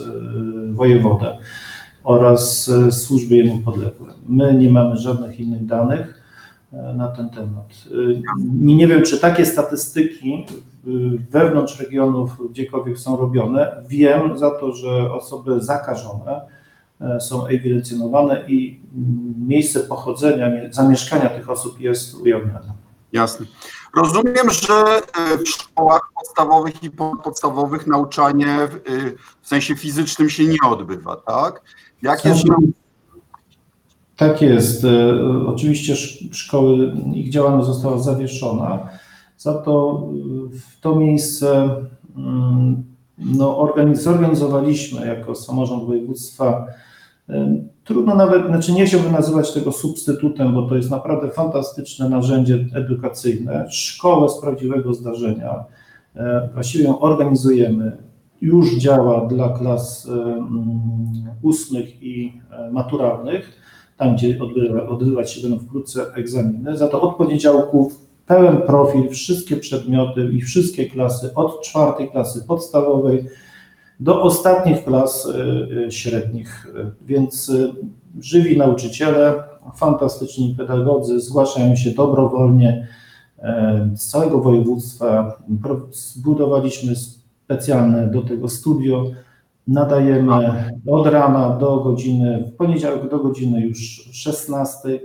y, 0.69 0.74
wojewodę. 0.74 1.38
oraz 2.03 2.69
e, 2.69 2.91
służby 2.91 3.36
jemu 3.36 3.60
podległe. 3.60 4.07
My 4.29 4.53
nie 4.53 4.69
mamy 4.69 4.98
żadnych 4.98 5.39
innych 5.39 5.65
danych 5.65 6.24
e, 6.74 6.93
na 6.93 7.07
ten 7.07 7.29
temat. 7.29 7.67
Nie 8.62 8.88
wiem, 8.88 9.03
czy 9.03 9.19
takie 9.19 9.45
statystyki 9.45 10.45
wewnątrz 11.31 11.79
regionów 11.79 12.51
gdziekolwiek 12.51 12.98
są 13.00 13.17
robione. 13.17 13.72
Wiem 13.88 14.38
za 14.38 14.51
to, 14.51 14.72
że 14.74 15.13
osoby 15.13 15.62
zakażone 15.62 16.41
są 17.20 17.46
ewidencjonowane 17.46 18.44
i 18.48 18.80
mm, 18.96 19.34
miejsce 19.48 19.80
pochodzenia, 19.80 20.50
mie- 20.50 20.74
zamieszkania 20.74 21.30
tych 21.30 21.50
osób 21.50 21.80
jest 21.80 22.16
ujawniane. 22.16 22.74
Jasne. 23.14 23.46
Rozumiem, 23.96 24.50
że 24.52 24.74
e, 24.74 25.38
w 25.38 25.50
szkołach 25.50 26.02
podstawowych 26.16 26.84
i 26.84 26.92
podstawowych 27.24 27.88
nauczanie 27.88 28.46
w, 28.72 28.75
e, 28.75 28.80
w 29.42 29.48
sensie 29.48 29.75
fizycznym 29.75 30.30
się 30.30 30.46
nie 30.46 30.58
odbywa, 30.70 31.16
tak? 31.16 31.62
Jak 32.02 32.25
jest 32.25 32.42
Są- 32.48 32.56
Tak 34.18 34.42
jest. 34.42 34.86
E, 34.86 34.88
Oczywiście 35.48 35.94
sz- 35.94 36.36
szkoły, 36.36 36.94
ich 37.14 37.30
działalność 37.30 37.68
została 37.68 37.98
zawieszona. 38.00 38.90
Za 39.38 39.54
to 39.54 40.04
e, 40.54 40.58
w 40.60 40.80
to 40.82 40.96
miejsce 40.96 41.75
mm, 42.18 42.84
no, 43.18 43.58
organiz- 43.60 43.96
zorganizowaliśmy 43.96 45.08
jako 45.08 45.36
samorząd 45.36 45.84
województwa. 45.86 46.66
Trudno 47.84 48.15
nawet, 48.15 48.48
znaczy 48.48 48.72
nie 48.72 48.86
chciałbym 48.86 49.12
nazywać 49.12 49.53
tego 49.53 49.72
substytutem, 49.72 50.53
bo 50.53 50.62
to 50.62 50.75
jest 50.75 50.91
naprawdę 50.91 51.29
fantastyczne 51.29 52.10
narzędzie 52.10 52.65
edukacyjne. 52.74 53.65
Szkołę 53.70 54.29
z 54.29 54.41
prawdziwego 54.41 54.94
zdarzenia. 54.94 55.65
E, 56.15 56.50
Właściwie 56.53 56.84
ją 56.84 57.00
organizujemy. 57.00 57.98
Już 58.41 58.75
działa 58.75 59.25
dla 59.27 59.50
klas 59.50 60.10
ósmych 61.41 62.03
i 62.03 62.41
e, 62.51 62.72
maturalnych 62.72 63.65
tam 63.98 64.15
gdzie 64.15 64.39
odbywa, 64.41 64.88
odbywać 64.88 65.32
się 65.32 65.41
będą 65.41 65.65
wkrótce 65.65 66.13
egzaminy. 66.13 66.77
Za 66.77 66.88
to 66.88 67.01
od 67.01 67.15
poniedziałku 67.15 67.91
pełen 68.25 68.58
profil, 68.58 69.10
wszystkie 69.10 69.58
przedmioty 69.58 70.29
i 70.34 70.41
wszystkie 70.41 70.86
klasy, 70.86 71.34
od 71.36 71.62
czwartej 71.62 72.10
klasy 72.10 72.46
podstawowej 72.48 73.25
do 74.00 74.22
ostatnich 74.22 74.86
klas 74.86 75.25
y, 75.25 75.32
y, 75.88 75.92
średnich. 75.92 76.68
Więc 77.06 77.50
y, 77.50 77.74
żywi 78.22 78.58
nauczyciele, 78.58 79.44
fantastyczni 79.75 80.56
pedagodzy 80.58 81.20
zgłaszają 81.20 81.75
się 81.75 81.92
dobrowolnie 81.92 82.88
e, 83.40 83.90
z 83.96 84.08
całego 84.08 84.40
województwa. 84.40 85.38
Zbudowaliśmy 85.92 86.96
specjalne 86.96 88.08
do 88.08 88.22
tego 88.22 88.50
studio. 88.50 89.06
Nadajemy 89.68 90.54
od 90.88 91.08
rana 91.08 91.50
do 91.50 91.78
godziny, 91.80 92.44
w 92.48 92.56
poniedziałek 92.56 93.10
do 93.10 93.20
godziny 93.20 93.62
już 93.62 94.10
16 94.12 95.00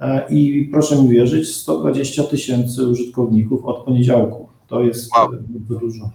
e, 0.00 0.26
i 0.30 0.68
proszę 0.72 1.02
mi 1.02 1.08
wierzyć, 1.08 1.56
120 1.56 2.22
tysięcy 2.22 2.86
użytkowników 2.86 3.64
od 3.64 3.84
poniedziałku. 3.84 4.48
To 4.68 4.82
jest 4.82 5.10
Wow. 5.16 5.28
dużo. 5.80 6.10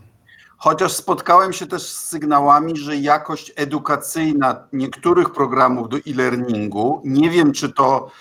Chociaż 0.58 0.92
spotkałem 0.92 1.54
się 1.54 1.68
też 1.68 1.82
z 1.82 2.06
sygnałami, 2.06 2.78
że 2.78 2.96
jakość 2.96 3.54
edukacyjna 3.56 4.68
niektórych 4.74 5.30
programów 5.30 5.90
do 5.90 5.98
e-learningu, 5.98 7.02
nie 7.06 7.30
wiem 7.30 7.52
czy 7.52 7.74
to 7.74 8.12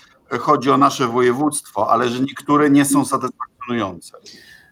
chodzi 0.40 0.70
o 0.70 0.76
nasze 0.76 1.06
województwo, 1.06 1.90
ale 1.90 2.08
że 2.08 2.20
niektóre 2.20 2.70
nie 2.70 2.84
są 2.84 3.04
satysfakcjonujące. 3.04 4.16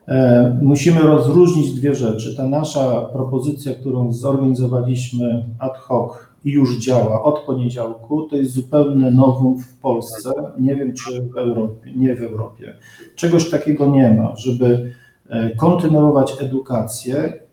E, 0.08 0.58
Musimy 0.62 1.00
rozróżnić 1.02 1.72
dwie 1.72 1.94
rzeczy. 1.94 2.36
Ta 2.36 2.48
nasza 2.48 3.00
propozycja, 3.00 3.74
którą 3.74 4.12
zorganizowaliśmy 4.12 5.44
ad 5.58 5.78
hoc 5.78 6.12
i 6.44 6.50
już 6.50 6.76
działa 6.76 7.22
od 7.22 7.38
poniedziałku, 7.38 8.22
to 8.22 8.36
jest 8.36 8.52
zupełne 8.52 9.10
nowum 9.10 9.58
w 9.58 9.76
Polsce. 9.76 10.32
Nie 10.58 10.76
wiem, 10.76 10.94
czy 10.94 11.22
w 11.22 11.36
Europie, 11.36 11.92
nie 11.96 12.16
w 12.16 12.22
Europie. 12.22 12.76
Czegoś 13.16 13.50
takiego 13.50 13.86
nie 13.86 14.10
ma, 14.10 14.36
żeby 14.36 14.94
e, 15.28 15.56
kontynuować 15.56 16.42
edukację 16.42 17.43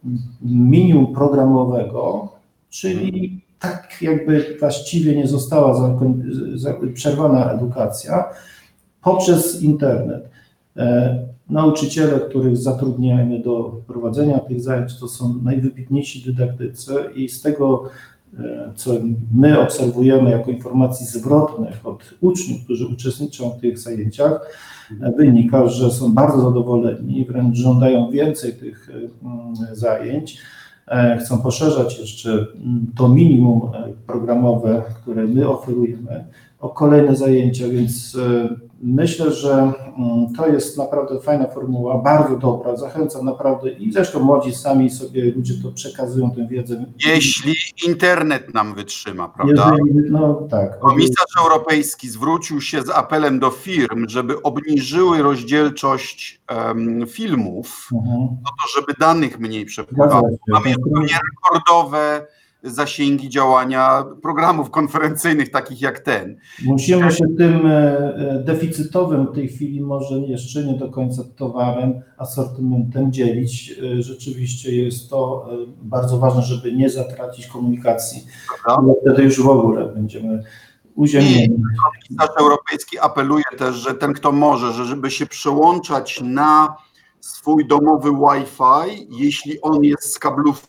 minimum 0.41 1.13
programowego, 1.13 2.29
czyli 2.69 3.41
tak 3.59 3.97
jakby 4.01 4.57
właściwie 4.59 5.15
nie 5.15 5.27
została 5.27 5.99
przerwana 6.93 7.51
edukacja 7.51 8.25
poprzez 9.01 9.61
internet. 9.61 10.29
E, 10.77 11.31
Nauczyciele, 11.49 12.19
których 12.19 12.57
zatrudniamy 12.57 13.39
do 13.39 13.81
prowadzenia 13.87 14.39
tych 14.39 14.61
zajęć, 14.61 14.99
to 14.99 15.07
są 15.07 15.39
najwybitniejsi 15.43 16.25
dydaktycy 16.25 16.93
i 17.15 17.29
z 17.29 17.41
tego, 17.41 17.89
co 18.75 18.91
my 19.33 19.59
obserwujemy 19.59 20.31
jako 20.31 20.51
informacji 20.51 21.05
zwrotnych 21.05 21.87
od 21.87 22.13
uczniów, 22.21 22.63
którzy 22.63 22.87
uczestniczą 22.87 23.49
w 23.49 23.61
tych 23.61 23.79
zajęciach, 23.79 24.47
e, 25.01 25.11
wynika, 25.11 25.67
że 25.67 25.91
są 25.91 26.13
bardzo 26.13 26.41
zadowoleni, 26.41 27.25
wręcz 27.25 27.57
żądają 27.57 28.09
więcej 28.09 28.53
tych 28.53 28.89
e, 28.89 28.93
mm, 28.93 29.55
zajęć. 29.75 30.37
E, 30.87 31.17
Chcą 31.17 31.41
poszerzać 31.41 31.99
jeszcze 31.99 32.31
mm, 32.31 32.85
to 32.97 33.09
minimum 33.09 33.61
e, 33.73 33.93
programowe, 34.07 34.83
które 35.01 35.27
my 35.27 35.49
oferujemy, 35.49 36.25
o 36.61 36.69
kolejne 36.69 37.15
zajęcia, 37.15 37.67
więc 37.67 38.17
e, 38.19 38.55
myślę, 38.83 39.31
że 39.31 39.51
mm, 39.53 40.33
to 40.37 40.47
jest 40.47 40.77
naprawdę 40.77 41.19
fajna 41.19 41.47
formuła, 41.47 41.97
bardzo 41.97 42.37
dobra. 42.37 42.75
Zachęcam 42.75 43.25
naprawdę 43.25 43.69
i 43.71 43.91
zresztą 43.91 44.19
młodzi 44.19 44.55
sami 44.55 44.89
sobie 44.89 45.31
ludzie 45.31 45.53
to 45.63 45.71
przekazują 45.71 46.31
tę 46.31 46.47
wiedzę. 46.47 46.85
Jeśli 47.05 47.53
internet 47.87 48.53
nam 48.53 48.75
wytrzyma, 48.75 49.29
prawda? 49.29 49.71
Jeżeli, 49.71 50.11
no 50.11 50.33
tak. 50.33 50.79
Komisarz 50.79 51.37
Europejski 51.39 52.09
zwrócił 52.09 52.61
się 52.61 52.81
z 52.81 52.89
apelem 52.89 53.39
do 53.39 53.49
firm, 53.49 54.09
żeby 54.09 54.41
obniżyły 54.41 55.21
rozdzielczość 55.21 56.41
em, 56.47 57.05
filmów, 57.07 57.89
Mhm. 57.93 58.19
no 58.43 58.49
to 58.49 58.79
żeby 58.79 58.93
danych 58.99 59.39
mniej 59.39 59.65
przepływało. 59.65 60.29
Mamy 60.47 60.73
zupełnie 60.73 61.17
rekordowe 61.31 62.27
zasięgi 62.63 63.29
działania 63.29 64.05
programów 64.21 64.69
konferencyjnych 64.69 65.51
takich 65.51 65.81
jak 65.81 65.99
ten. 65.99 66.37
Musimy 66.65 67.11
się 67.11 67.25
tym 67.37 67.65
e, 67.65 67.71
e, 68.15 68.43
deficytowym 68.45 69.27
w 69.27 69.35
tej 69.35 69.47
chwili, 69.47 69.81
może 69.81 70.19
jeszcze 70.19 70.63
nie 70.63 70.73
do 70.73 70.89
końca 70.89 71.23
towarem, 71.35 72.01
asortymentem 72.17 73.11
dzielić. 73.11 73.79
E, 73.97 74.01
Rzeczywiście 74.01 74.75
jest 74.75 75.09
to 75.09 75.49
bardzo 75.81 76.17
ważne, 76.17 76.41
żeby 76.41 76.73
nie 76.73 76.89
zatracić 76.89 77.47
komunikacji. 77.47 78.25
Prawda? 78.65 78.93
Wtedy 79.01 79.23
już 79.23 79.41
w 79.41 79.49
ogóle 79.49 79.85
będziemy 79.85 80.43
uziemnieni. 80.95 81.63
Komisarz 82.07 82.37
Europejski 82.39 82.99
apeluje 82.99 83.43
też, 83.57 83.75
że 83.75 83.93
ten 83.93 84.13
kto 84.13 84.31
może, 84.31 84.73
że 84.73 84.85
żeby 84.85 85.11
się 85.11 85.25
przełączać 85.25 86.21
na 86.23 86.75
swój 87.19 87.67
domowy 87.67 88.11
Wi-Fi, 88.11 89.07
jeśli 89.09 89.61
on 89.61 89.83
jest 89.83 90.13
z 90.13 90.19
kablów 90.19 90.67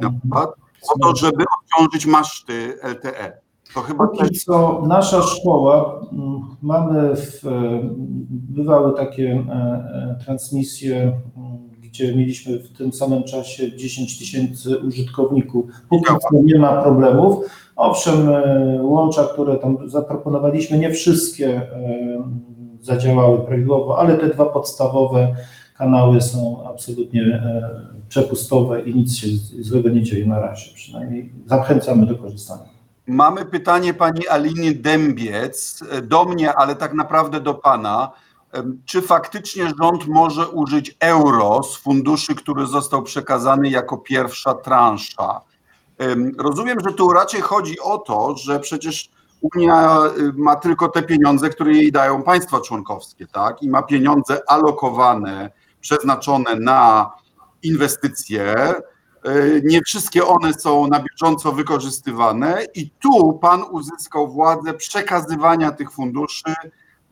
na 0.00 0.10
przykład, 0.10 0.50
po 0.80 0.98
to, 0.98 1.16
żeby 1.16 1.44
odciążyć 1.60 2.06
maszty 2.06 2.78
LTE. 2.82 3.48
To 3.74 3.80
chyba 3.80 4.06
Póki 4.06 4.38
co 4.38 4.82
nasza 4.86 5.22
szkoła, 5.22 6.00
mm, 6.12 6.42
mamy, 6.62 7.16
w, 7.16 7.46
e, 7.46 7.80
bywały 8.30 8.96
takie 8.96 9.44
e, 9.48 9.52
e, 9.52 10.24
transmisje, 10.24 10.96
mm, 10.96 11.58
gdzie 11.80 12.16
mieliśmy 12.16 12.58
w 12.58 12.72
tym 12.72 12.92
samym 12.92 13.24
czasie 13.24 13.76
10 13.76 14.18
tysięcy 14.18 14.78
użytkowników. 14.78 15.64
Póki 15.88 16.12
co 16.30 16.42
nie 16.42 16.58
ma 16.58 16.82
problemów. 16.82 17.44
Owszem, 17.76 18.28
łącza, 18.80 19.24
które 19.24 19.56
tam 19.56 19.78
zaproponowaliśmy, 19.90 20.78
nie 20.78 20.90
wszystkie 20.90 21.62
zadziałały 22.80 23.38
prawidłowo, 23.38 23.98
ale 23.98 24.16
te 24.16 24.28
dwa 24.28 24.46
podstawowe 24.46 25.34
kanały 25.78 26.20
są 26.20 26.68
absolutnie 26.68 27.22
e, 27.22 27.80
przepustowe 28.08 28.80
i 28.80 28.94
nic 28.94 29.16
się 29.16 29.26
złego 29.60 29.88
nie 29.88 30.02
dzieje 30.02 30.26
na 30.26 30.40
razie. 30.40 30.74
Przynajmniej 30.74 31.32
zachęcamy 31.46 32.06
do 32.06 32.18
korzystania. 32.18 32.68
Mamy 33.06 33.44
pytanie 33.44 33.94
pani 33.94 34.28
Aliny 34.28 34.74
Dębiec 34.74 35.84
e, 35.90 36.02
do 36.02 36.24
mnie, 36.24 36.54
ale 36.54 36.76
tak 36.76 36.94
naprawdę 36.94 37.40
do 37.40 37.54
pana. 37.54 38.10
Em, 38.52 38.82
Czy 38.84 39.02
faktycznie 39.02 39.72
rząd 39.82 40.06
może 40.06 40.48
użyć 40.48 40.96
euro 41.00 41.62
z 41.62 41.76
funduszy, 41.76 42.34
który 42.34 42.66
został 42.66 43.02
przekazany 43.02 43.68
jako 43.68 43.98
pierwsza 43.98 44.54
transza? 44.54 45.40
Em, 45.98 46.32
Rozumiem, 46.38 46.78
że 46.86 46.94
tu 46.94 47.12
raczej 47.12 47.40
chodzi 47.40 47.80
o 47.80 47.98
to, 47.98 48.36
że 48.36 48.60
przecież 48.60 49.10
Unia 49.40 49.98
ma 50.34 50.56
tylko 50.56 50.88
te 50.88 51.02
pieniądze, 51.02 51.50
które 51.50 51.72
jej 51.72 51.92
dają 51.92 52.22
państwa 52.22 52.60
członkowskie, 52.60 53.26
tak? 53.26 53.62
I 53.62 53.68
ma 53.68 53.82
pieniądze 53.82 54.40
alokowane, 54.46 55.50
przeznaczone 55.88 56.56
na 56.56 57.10
inwestycje, 57.62 58.54
Y, 59.26 59.62
Nie 59.64 59.82
wszystkie 59.82 60.24
one 60.24 60.54
są 60.54 60.86
na 60.86 61.02
bieżąco 61.02 61.52
wykorzystywane, 61.52 62.64
i 62.74 62.90
tu 62.90 63.32
pan 63.32 63.62
uzyskał 63.70 64.28
władzę 64.28 64.74
przekazywania 64.74 65.70
tych 65.70 65.92
funduszy 65.92 66.54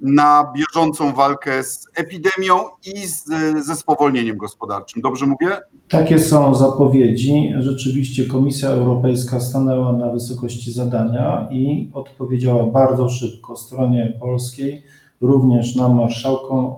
na 0.00 0.52
bieżącą 0.56 1.12
walkę 1.12 1.64
z 1.64 1.88
epidemią 1.95 2.54
i 2.95 3.06
z, 3.06 3.25
ze 3.66 3.76
spowolnieniem 3.76 4.37
gospodarczym. 4.37 5.02
Dobrze 5.02 5.26
mówię? 5.26 5.56
Takie 5.88 6.18
są 6.18 6.54
zapowiedzi. 6.54 7.52
Rzeczywiście 7.59 8.25
Komisja 8.25 8.68
Europejska 8.68 9.40
stanęła 9.40 9.92
na 9.92 10.11
wysokości 10.12 10.73
zadania 10.73 11.49
i 11.50 11.90
odpowiedziała 11.95 12.66
bardzo 12.66 13.09
szybko 13.09 13.56
stronie 13.56 14.18
polskiej, 14.21 14.83
również 15.21 15.76
nam 15.76 15.97
marszałkom 15.97 16.75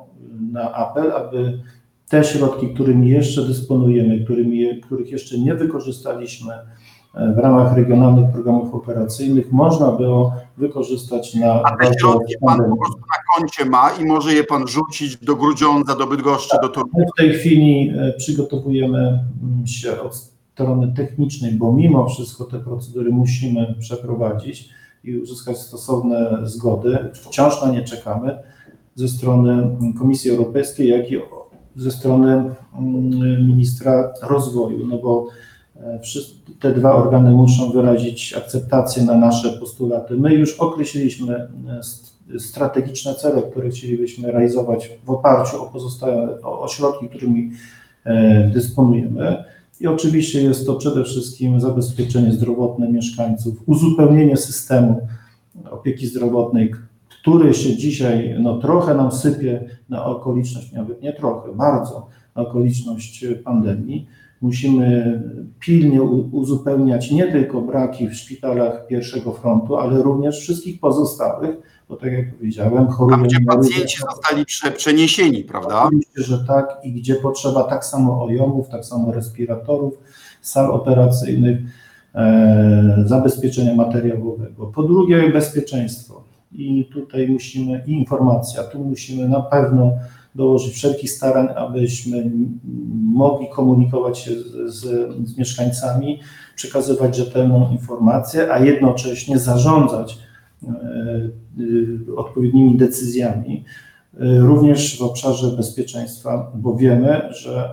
na 0.52 0.72
apel, 0.74 1.12
aby 1.12 1.58
te 2.08 2.24
środki, 2.24 2.74
którymi 2.74 3.08
jeszcze 3.08 3.42
dysponujemy, 3.42 4.24
którymi, 4.24 4.80
których 4.80 5.10
jeszcze 5.10 5.38
nie 5.38 5.54
wykorzystaliśmy 5.54 6.52
e, 7.14 7.32
w 7.34 7.38
ramach 7.38 7.76
regionalnych 7.76 8.32
programów 8.32 8.74
operacyjnych, 8.74 9.52
można 9.52 9.92
było 9.92 10.32
wykorzystać 10.56 11.34
na 11.34 11.62
A 11.62 11.76
te 11.76 11.98
środki 11.98 12.34
pan 12.46 12.58
po 12.70 12.76
prostu 12.76 12.98
na 12.98 13.36
koncie 13.36 13.64
ma 13.64 13.90
i 14.00 14.04
może 14.04 14.34
je 14.34 14.44
pan 14.44 14.68
rzucić 14.68 15.16
do 15.16 15.36
Grudziądza, 15.36 15.94
do 15.94 16.06
Bydgoszczy, 16.06 16.56
do 16.62 16.68
Torunia. 16.68 16.98
My 16.98 17.06
w 17.06 17.18
tej 17.18 17.34
chwili 17.34 17.92
e, 17.98 18.12
przygotowujemy 18.12 18.98
mm, 18.98 19.66
się 19.66 20.00
od 20.00 20.16
strony 20.54 20.92
technicznej, 20.96 21.52
bo 21.52 21.72
mimo 21.72 22.08
wszystko 22.08 22.44
te 22.44 22.58
procedury 22.58 23.10
musimy 23.10 23.74
przeprowadzić 23.80 24.68
i 25.04 25.18
uzyskać 25.18 25.58
stosowne 25.58 26.38
zgody. 26.42 26.98
Wciąż 27.14 27.62
na 27.62 27.70
nie 27.70 27.82
czekamy 27.82 28.38
ze 28.94 29.08
strony 29.08 29.76
Komisji 29.98 30.30
Europejskiej, 30.30 30.88
jak 30.88 31.10
i 31.10 31.16
ze 31.78 31.90
strony 31.90 32.32
mm, 32.78 33.46
ministra 33.48 34.12
rozwoju, 34.22 34.86
no 34.86 34.98
bo 34.98 35.26
e, 35.76 36.00
te 36.60 36.72
dwa 36.72 36.94
organy 36.94 37.30
muszą 37.30 37.72
wyrazić 37.72 38.34
akceptację 38.34 39.02
na 39.02 39.18
nasze 39.18 39.52
postulaty. 39.52 40.16
My 40.16 40.34
już 40.34 40.54
określiliśmy 40.54 41.34
e, 41.68 41.82
st- 41.82 42.18
strategiczne 42.38 43.14
cele, 43.14 43.42
które 43.42 43.70
chcielibyśmy 43.70 44.32
realizować 44.32 44.90
w 45.04 45.10
oparciu 45.10 45.62
o 45.62 45.66
pozostałe 45.66 46.42
o, 46.42 46.60
o 46.60 46.68
środki, 46.68 47.08
którymi 47.08 47.50
e, 48.04 48.50
dysponujemy. 48.54 49.44
I 49.80 49.86
oczywiście 49.86 50.42
jest 50.42 50.66
to 50.66 50.74
przede 50.74 51.04
wszystkim 51.04 51.60
zabezpieczenie 51.60 52.32
zdrowotne 52.32 52.92
mieszkańców, 52.92 53.54
uzupełnienie 53.66 54.36
systemu 54.36 55.08
opieki 55.70 56.06
zdrowotnej, 56.06 56.74
który 57.22 57.54
się 57.54 57.76
dzisiaj 57.76 58.36
no, 58.40 58.58
trochę 58.58 58.94
nam 58.94 59.12
sypie 59.12 59.64
na 59.88 60.04
okoliczność, 60.04 60.72
nawet 60.72 61.02
nie 61.02 61.12
trochę, 61.12 61.52
bardzo 61.52 62.06
na 62.36 62.42
okoliczność 62.42 63.24
pandemii. 63.44 64.06
Musimy 64.40 65.22
pilnie 65.60 66.02
uzupełniać 66.32 67.10
nie 67.10 67.32
tylko 67.32 67.60
braki 67.60 68.08
w 68.08 68.14
szpitalach 68.14 68.86
pierwszego 68.86 69.32
frontu, 69.32 69.76
ale 69.76 70.02
również 70.02 70.40
wszystkich 70.40 70.80
pozostałych, 70.80 71.56
bo 71.88 71.96
tak 71.96 72.12
jak 72.12 72.34
powiedziałem, 72.34 72.74
Tam, 72.74 72.88
chorują 72.88 73.22
gdzie 73.22 73.36
na 73.40 73.54
różne- 73.54 73.70
pacjenci 73.70 73.98
zostali 74.10 74.44
prze, 74.44 74.70
przeniesieni, 74.70 75.44
prawda? 75.44 75.82
Oczywiście, 75.82 76.22
że 76.22 76.38
tak 76.38 76.76
i 76.84 76.92
gdzie 76.92 77.14
potrzeba 77.14 77.64
tak 77.64 77.84
samo 77.84 78.24
ojomów, 78.24 78.68
tak 78.68 78.84
samo 78.84 79.12
respiratorów, 79.12 79.94
sal 80.42 80.70
operacyjnych, 80.70 81.58
e, 82.14 83.02
zabezpieczenia 83.06 83.74
materiałowego. 83.74 84.66
Po 84.66 84.82
drugie 84.82 85.30
bezpieczeństwo 85.32 86.27
i 86.52 86.88
tutaj 86.92 87.28
musimy, 87.28 87.84
i 87.86 87.92
informacja, 87.92 88.64
tu 88.64 88.84
musimy 88.84 89.28
na 89.28 89.40
pewno 89.40 89.92
dołożyć 90.34 90.74
wszelkich 90.74 91.10
starań, 91.10 91.48
abyśmy 91.56 92.30
mogli 93.02 93.48
komunikować 93.48 94.18
się 94.18 94.30
z, 94.30 94.74
z, 94.74 94.80
z 95.28 95.38
mieszkańcami, 95.38 96.20
przekazywać 96.56 97.16
rzetelną 97.16 97.70
informację, 97.72 98.52
a 98.52 98.58
jednocześnie 98.58 99.38
zarządzać 99.38 100.18
e, 100.62 100.68
y, 101.60 102.16
odpowiednimi 102.16 102.76
decyzjami 102.76 103.64
y, 104.14 104.38
również 104.38 104.98
w 104.98 105.02
obszarze 105.02 105.56
bezpieczeństwa, 105.56 106.52
bo 106.54 106.74
wiemy, 106.74 107.22
że 107.30 107.70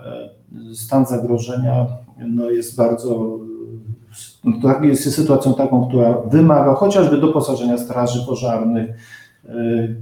stan 0.74 1.06
zagrożenia 1.06 1.88
no, 2.28 2.50
jest 2.50 2.76
bardzo, 2.76 3.40
jest 4.82 5.16
sytuacją 5.16 5.54
taką, 5.54 5.88
która 5.88 6.18
wymaga 6.22 6.74
chociażby 6.76 7.18
doposażenia 7.18 7.78
straży 7.78 8.26
pożarnych, 8.28 8.90
e, 9.46 9.54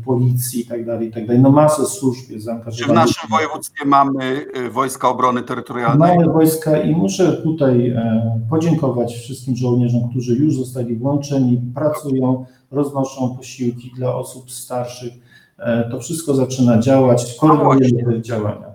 policji 0.05 0.61
i 0.61 0.65
tak 0.65 0.85
dalej, 0.85 1.07
i 1.07 1.11
tak 1.11 1.27
dalej. 1.27 1.41
No 1.41 1.51
masę 1.51 1.85
służb 1.85 2.19
jest 2.19 2.29
Czy 2.29 2.37
w 2.37 2.41
zaangażowanych. 2.41 2.95
naszym 2.95 3.29
województwie 3.29 3.85
mamy 3.85 4.45
y, 4.57 4.69
Wojska 4.69 5.09
Obrony 5.09 5.41
Terytorialnej? 5.43 6.17
Mamy 6.17 6.33
wojska 6.33 6.77
i 6.81 6.95
muszę 6.95 7.33
tutaj 7.33 7.89
e, 7.89 8.39
podziękować 8.49 9.13
wszystkim 9.15 9.55
żołnierzom, 9.55 10.09
którzy 10.09 10.35
już 10.35 10.55
zostali 10.55 10.95
włączeni, 10.95 11.61
pracują, 11.75 12.45
roznoszą 12.71 13.37
posiłki 13.37 13.91
dla 13.95 14.15
osób 14.15 14.51
starszych. 14.51 15.13
E, 15.59 15.89
To 15.89 15.99
wszystko 15.99 16.33
zaczyna 16.35 16.79
działać, 16.79 17.35
koordynujemy 17.39 18.21
działania. 18.21 18.67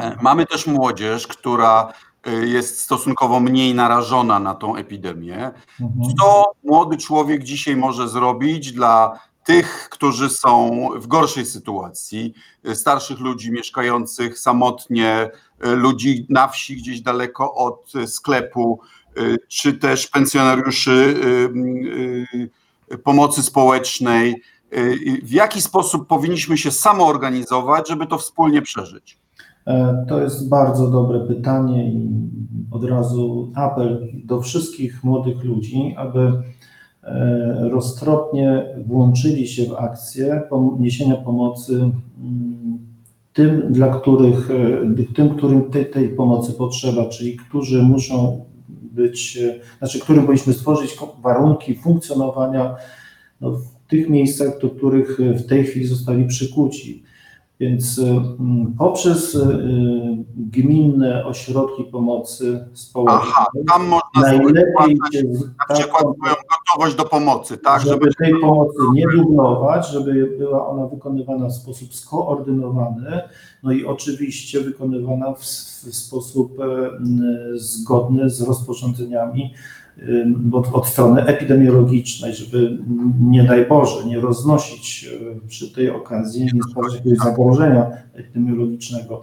E, 0.00 0.16
Mamy 0.22 0.46
też 0.46 0.66
młodzież, 0.66 1.26
która 1.26 1.88
y, 1.88 1.92
jest 2.46 2.80
stosunkowo 2.80 3.40
mniej 3.40 3.74
narażona 3.74 4.38
na 4.38 4.54
tą 4.54 4.76
epidemię. 4.76 5.50
Mhm. 5.80 6.14
Co 6.20 6.52
młody 6.64 6.96
człowiek 6.96 7.44
dzisiaj 7.44 7.76
może 7.76 8.08
zrobić 8.08 8.72
dla 8.72 9.20
tych, 9.44 9.88
którzy 9.90 10.30
są 10.30 10.70
w 10.96 11.06
gorszej 11.06 11.46
sytuacji, 11.46 12.34
y, 12.68 12.74
starszych 12.74 13.20
ludzi 13.20 13.52
mieszkających 13.52 14.38
samotnie, 14.38 15.30
y, 15.66 15.76
ludzi 15.76 16.26
na 16.28 16.48
wsi 16.48 16.76
gdzieś 16.76 17.00
daleko 17.00 17.54
od 17.54 17.94
y, 17.94 18.06
sklepu, 18.06 18.80
y, 19.18 19.38
czy 19.48 19.72
też 19.72 20.06
pensjonariuszy 20.06 20.90
y, 20.90 22.94
y, 22.94 22.98
pomocy 22.98 23.42
społecznej. 23.42 24.42
Y, 24.76 25.20
W 25.22 25.32
jaki 25.32 25.62
sposób 25.62 26.08
powinniśmy 26.08 26.58
się 26.58 26.70
samoorganizować, 26.70 27.88
żeby 27.88 28.06
to 28.06 28.18
wspólnie 28.18 28.62
przeżyć? 28.62 29.18
E, 29.68 30.04
To 30.08 30.20
jest 30.20 30.48
bardzo 30.48 30.90
dobre 30.90 31.20
pytanie 31.20 31.92
i 31.92 32.08
od 32.70 32.84
razu 32.84 33.52
apel 33.54 34.08
do 34.24 34.40
wszystkich 34.40 35.04
młodych 35.04 35.44
ludzi, 35.44 35.94
aby 35.96 36.32
e, 37.02 37.68
roztropnie 37.68 38.64
włączyli 38.86 39.48
się 39.48 39.64
w 39.64 39.74
akcję 39.74 40.42
niesienia 40.78 41.16
pomocy 41.16 41.74
mm, 41.74 42.78
tym, 43.32 43.72
dla 43.72 43.88
których, 43.88 44.50
e, 44.50 45.14
tym, 45.14 45.36
którym 45.36 45.70
tej, 45.70 45.90
tej 45.90 46.08
pomocy 46.08 46.52
potrzeba, 46.52 47.06
czyli 47.06 47.36
którzy 47.36 47.82
muszą 47.82 48.44
być, 48.68 49.38
znaczy 49.78 50.00
którym 50.00 50.22
powinniśmy 50.22 50.52
stworzyć 50.52 50.96
warunki 51.22 51.74
funkcjonowania 51.74 52.76
no, 53.40 53.50
w 53.50 53.88
tych 53.88 54.08
miejscach, 54.08 54.60
do 54.60 54.70
których 54.70 55.18
w 55.18 55.46
tej 55.46 55.64
chwili 55.64 55.86
zostali 55.86 56.24
przykuci. 56.24 57.07
Więc 57.60 57.98
y, 57.98 58.02
mm, 58.02 58.74
poprzez 58.78 59.34
y, 59.34 59.44
gminne 60.36 61.26
ośrodki 61.26 61.84
pomocy 61.84 62.66
społecznej 62.74 63.22
Aha, 63.22 63.46
tam 63.68 63.86
można 63.86 64.36
najlepiej 64.38 64.98
się 65.12 65.22
na 65.68 65.74
przykład 65.74 66.02
swoją 66.02 66.34
gotowość 66.50 66.96
do 66.96 67.04
pomocy, 67.04 67.58
tak? 67.58 67.82
żeby, 67.82 67.92
Żeby 67.92 68.14
tej 68.14 68.40
pomocy 68.40 68.78
nie 68.92 69.08
dublować, 69.08 69.88
żeby 69.88 70.34
była 70.38 70.68
ona 70.68 70.86
wykonywana 70.86 71.48
w 71.48 71.52
sposób 71.52 71.94
skoordynowany, 71.94 73.22
no 73.62 73.72
i 73.72 73.84
oczywiście 73.84 74.60
wykonywana 74.60 75.32
w, 75.32 75.40
w 75.40 75.94
sposób 75.94 76.60
e, 76.60 76.64
m, 76.64 77.20
zgodny 77.54 78.30
z 78.30 78.42
rozporządzeniami 78.42 79.54
od, 80.52 80.68
od 80.72 80.86
strony 80.86 81.24
epidemiologicznej, 81.26 82.34
żeby 82.34 82.58
m, 82.58 83.14
nie 83.20 83.44
daj 83.44 83.66
Boże 83.66 84.04
nie 84.06 84.20
roznosić 84.20 85.10
e, 85.44 85.48
przy 85.48 85.72
tej 85.72 85.90
okazji, 85.90 86.44
nie 86.44 86.50
jakiegoś 86.68 87.18
zagrożenia 87.18 87.90
epidemiologicznego. 88.14 89.22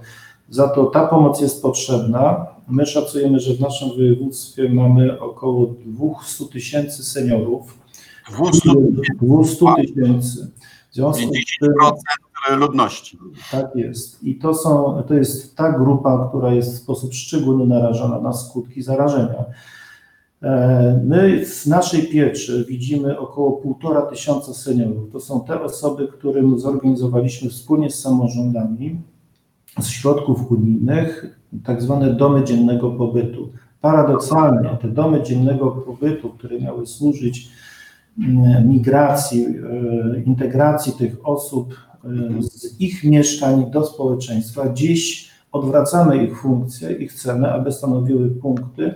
Za 0.49 0.67
to 0.67 0.85
ta 0.85 1.07
pomoc 1.07 1.41
jest 1.41 1.61
potrzebna. 1.61 2.45
My 2.67 2.85
szacujemy, 2.85 3.39
że 3.39 3.53
w 3.53 3.59
naszym 3.59 3.89
województwie 3.89 4.69
mamy 4.69 5.19
około 5.19 5.75
200 5.85 6.45
tysięcy 6.45 7.03
seniorów, 7.03 7.77
200 8.31 8.69
200 9.21 9.65
tysięcy. 9.75 10.51
W 10.91 10.95
związku 10.95 11.23
z 11.23 11.59
tym, 11.59 11.71
10% 12.49 12.59
ludności. 12.59 13.17
tak 13.51 13.75
jest. 13.75 14.23
I 14.23 14.35
to, 14.35 14.53
są, 14.53 15.03
to 15.07 15.13
jest 15.13 15.55
ta 15.55 15.71
grupa, 15.71 16.27
która 16.29 16.53
jest 16.53 16.73
w 16.73 16.77
sposób 16.77 17.13
szczególny 17.13 17.65
narażona 17.65 18.19
na 18.21 18.33
skutki 18.33 18.81
zarażenia. 18.81 19.45
E, 20.45 21.01
My 21.03 21.45
w 21.45 21.65
naszej 21.65 22.03
pieczy 22.03 22.65
widzimy 22.69 23.19
około 23.19 23.51
półtora 23.51 24.01
tysiąca 24.01 24.53
seniorów. 24.53 25.12
To 25.12 25.19
są 25.19 25.41
te 25.41 25.62
osoby, 25.62 26.08
którym 26.08 26.60
zorganizowaliśmy 26.60 27.49
wspólnie 27.49 27.89
z 27.91 27.99
samorządami 27.99 29.01
z 29.79 29.88
środków 29.88 30.51
unijnych 30.51 31.39
tak 31.63 31.81
zwane 31.81 32.13
domy 32.13 32.43
dziennego 32.43 32.91
pobytu. 32.91 33.49
Paradoksalnie 33.81 34.77
te 34.81 34.88
domy 34.88 35.23
dziennego 35.23 35.71
pobytu, 35.71 36.29
które 36.29 36.60
miały 36.60 36.88
służyć 36.88 37.49
mm, 38.19 38.69
migracji, 38.69 39.45
e, 39.45 40.23
integracji 40.23 40.93
tych 40.93 41.27
osób 41.27 41.75
e, 42.03 42.08
z 42.41 42.81
ich 42.81 43.03
mieszkań 43.03 43.71
do 43.71 43.86
społeczeństwa, 43.86 44.73
dziś 44.73 45.29
odwracamy 45.51 46.25
ich 46.25 46.39
funkcję 46.39 46.91
i 46.91 47.08
chcemy, 47.08 47.51
aby 47.51 47.71
stanowiły 47.71 48.29
punkty 48.29 48.95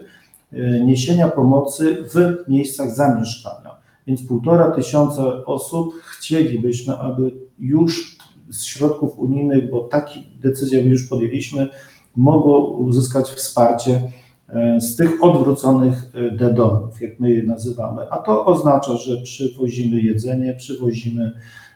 niesienia 0.85 1.27
pomocy 1.27 1.97
w 2.13 2.49
miejscach 2.49 2.95
zamieszkania. 2.95 3.79
więc 4.07 4.23
półtora 4.23 4.71
tysiąca 4.71 5.45
osób 5.45 5.93
chcielibyśmy, 6.01 6.97
aby 6.97 7.31
już 7.59 8.17
z 8.49 8.63
środków 8.63 9.19
unijnych, 9.19 9.69
bo 9.71 9.79
takie 9.79 10.19
decyzje 10.41 10.81
już 10.81 11.07
podjęliśmy, 11.07 11.67
mogło 12.15 12.69
uzyskać 12.69 13.29
wsparcie 13.29 14.01
e, 14.49 14.81
z 14.81 14.95
tych 14.95 15.23
odwróconych 15.23 16.11
e, 16.13 16.31
dedonów, 16.31 17.01
jak 17.01 17.19
my 17.19 17.31
je 17.31 17.43
nazywamy. 17.43 18.01
A 18.11 18.17
to 18.17 18.45
oznacza, 18.45 18.97
że 18.97 19.17
przywozimy 19.17 20.01
jedzenie, 20.01 20.53
przywozimy 20.53 21.31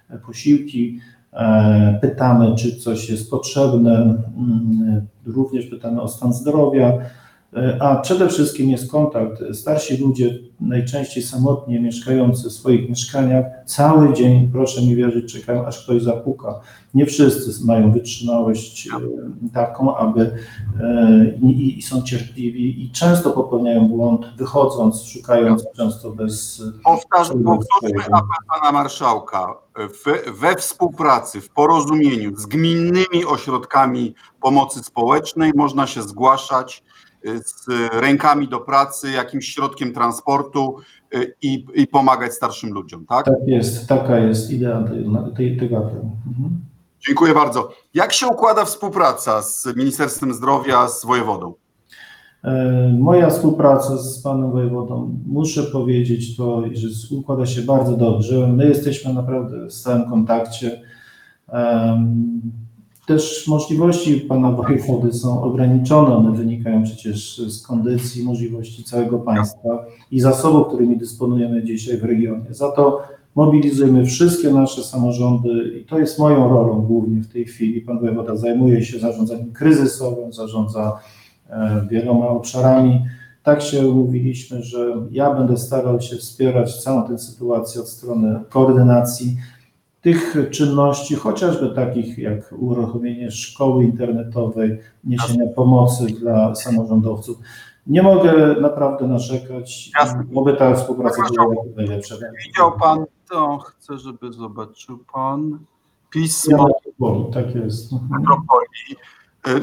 e, 0.10 0.18
posiłki, 0.18 1.00
e, 1.34 2.00
pytamy, 2.02 2.56
czy 2.56 2.76
coś 2.76 3.10
jest 3.10 3.30
potrzebne, 3.30 4.24
mm, 4.38 5.08
również 5.26 5.66
pytamy 5.66 6.02
o 6.02 6.08
stan 6.08 6.34
zdrowia, 6.34 6.88
e, 6.88 7.10
a 7.80 7.96
przede 7.96 8.30
wszystkim 8.30 8.70
jest 8.70 8.92
kontakt. 8.92 9.44
Starsi 9.54 9.98
ludzie, 9.98 10.40
najczęściej 10.60 11.24
samotnie 11.24 11.80
mieszkający 11.80 12.50
w 12.50 12.54
swoich 12.54 12.90
mieszkaniach, 12.90 13.46
cały 13.66 14.14
dzień, 14.14 14.50
proszę 14.52 14.82
mi 14.82 14.96
wierzyć, 14.96 15.34
czekają, 15.34 15.66
aż 15.66 15.84
ktoś 15.84 16.04
zapuka. 16.04 16.60
Nie 16.94 17.06
wszyscy 17.06 17.66
mają 17.66 17.92
wytrzymałość 17.92 18.88
e, 18.88 18.92
taką, 19.54 19.98
aby 19.98 20.22
e, 20.82 21.26
i, 21.42 21.80
i 21.80 21.82
są 21.82 22.02
cierpliwi 22.02 22.84
i 22.84 22.92
często 22.92 23.30
popełniają 23.30 23.88
błąd, 23.88 24.26
wychodząc, 24.38 25.04
szukając 25.04 25.66
często 25.76 26.12
bez. 26.12 26.64
Powtórzmy 26.84 27.52
apel 28.12 28.38
pana 28.54 28.72
marszałka. 28.72 29.56
We 30.42 30.56
współpracy, 30.56 31.42
w 31.42 31.50
porozumieniu 31.50 32.36
z 32.36 32.46
gminnymi 32.46 33.26
ośrodkami 33.28 34.16
pomocy 34.42 34.84
społecznej 34.84 35.52
można 35.56 35.88
się 35.88 36.02
zgłaszać 36.02 36.84
z 37.46 37.66
rękami 37.94 38.48
do 38.48 38.60
pracy, 38.60 39.12
jakimś 39.12 39.48
środkiem 39.48 39.94
transportu 39.94 40.76
y, 41.16 41.34
i, 41.42 41.66
i 41.76 41.88
pomagać 41.88 42.34
starszym 42.34 42.74
ludziom, 42.74 43.06
tak? 43.06 43.26
Tak 43.26 43.36
jest, 43.48 43.88
taka 43.88 44.18
jest 44.20 44.52
idea 44.52 44.84
tej, 45.36 45.58
tego 45.58 45.78
apelu. 45.78 46.12
Mhm. 46.28 46.62
Dziękuję 47.08 47.34
bardzo. 47.34 47.70
Jak 47.94 48.14
się 48.14 48.28
układa 48.28 48.66
współpraca 48.66 49.42
z 49.42 49.76
Ministerstwem 49.76 50.34
Zdrowia, 50.34 50.88
z 50.88 51.06
wojewodą? 51.06 51.54
E, 52.44 52.94
Moja 53.00 53.30
współpraca 53.30 53.98
z 53.98 54.22
panem 54.22 54.52
wojewodą, 54.52 55.20
muszę 55.26 55.64
powiedzieć 55.64 56.38
to, 56.38 56.64
że 56.74 56.88
układa 57.18 57.46
się 57.46 57.62
bardzo 57.62 57.98
dobrze. 57.98 58.48
My 58.48 58.66
jesteśmy 58.66 59.14
naprawdę 59.14 59.66
w 59.68 59.74
stałym 59.74 60.10
kontakcie. 60.10 60.82
Też 63.06 63.48
możliwości 63.48 64.16
pana 64.22 64.52
wojewody 64.52 65.14
są 65.14 65.44
ograniczone, 65.44 66.16
one 66.16 66.32
wynikają 66.32 66.84
przecież 66.84 67.38
z 67.38 67.68
kondycji, 67.68 68.24
możliwości 68.24 68.84
całego 68.84 69.20
państwa 69.20 69.86
i 70.12 70.20
zasobów, 70.20 70.68
którymi 70.68 70.98
dysponujemy 70.98 71.64
dzisiaj 71.64 71.98
w 71.98 72.04
regionie. 72.04 72.46
Za 72.50 72.72
to 72.72 73.02
mobilizujemy 73.36 74.06
wszystkie 74.06 74.50
nasze 74.50 74.84
samorządy 74.84 75.80
i 75.82 75.86
to 75.86 76.00
jest 76.00 76.20
moją 76.20 76.50
rolą 76.50 76.82
głównie 76.82 77.22
w 77.22 77.28
tej 77.28 77.46
chwili. 77.46 77.82
Pan 77.82 78.00
wojewoda 78.00 78.36
zajmuje 78.36 78.86
się 78.86 79.00
zarządzaniem 79.00 79.54
kryzysowym, 79.54 80.34
zarządza 80.34 81.00
e, 81.50 81.88
wieloma 81.92 82.28
obszarami. 82.28 83.02
Tak 83.44 83.62
się 83.62 83.88
umówiliśmy, 83.88 84.64
że 84.64 84.96
ja 85.12 85.34
będę 85.34 85.58
starał 85.58 86.02
się 86.02 86.16
wspierać 86.16 86.84
całą 86.84 87.08
tę 87.08 87.18
sytuację 87.18 87.82
od 87.82 87.90
strony 87.90 88.40
koordynacji 88.50 89.38
tych 90.04 90.36
czynności, 90.52 91.16
chociażby 91.16 91.70
takich 91.70 92.18
jak 92.18 92.54
uruchomienie 92.58 93.32
szkoły 93.32 93.84
internetowej, 93.84 94.80
niesienia 95.04 95.46
pomocy 95.56 96.06
dla 96.06 96.56
samorządowców. 96.56 97.38
Nie 97.88 98.04
mogę 98.04 98.56
naprawdę 98.62 99.08
narzekać, 99.08 99.92
Jasne. 100.00 100.24
oby 100.36 100.54
ta 100.54 100.76
współpraca 100.76 101.22
była 101.34 101.56
najlepsza. 101.76 102.16
Widział 102.46 102.72
pan 102.80 103.06
to? 103.30 103.58
Chcę, 103.58 103.98
żeby 103.98 104.34
zobaczył 104.34 105.00
pan 105.14 105.52
Ja 105.52 105.58
pismo 106.10 106.70
boli, 107.00 107.34
tak 107.34 107.56
jest. 107.56 107.92
Metropolii. 108.10 108.96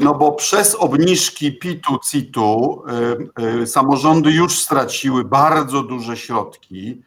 No 0.01 0.13
bo 0.13 0.31
przez 0.31 0.75
obniżki 0.75 1.59
PIT-u, 1.59 1.97
CIT-u 2.11 2.83
y, 3.39 3.61
y, 3.61 3.67
samorządy 3.67 4.31
już 4.31 4.59
straciły 4.59 5.23
bardzo 5.23 5.83
duże 5.83 6.17
środki 6.17 7.01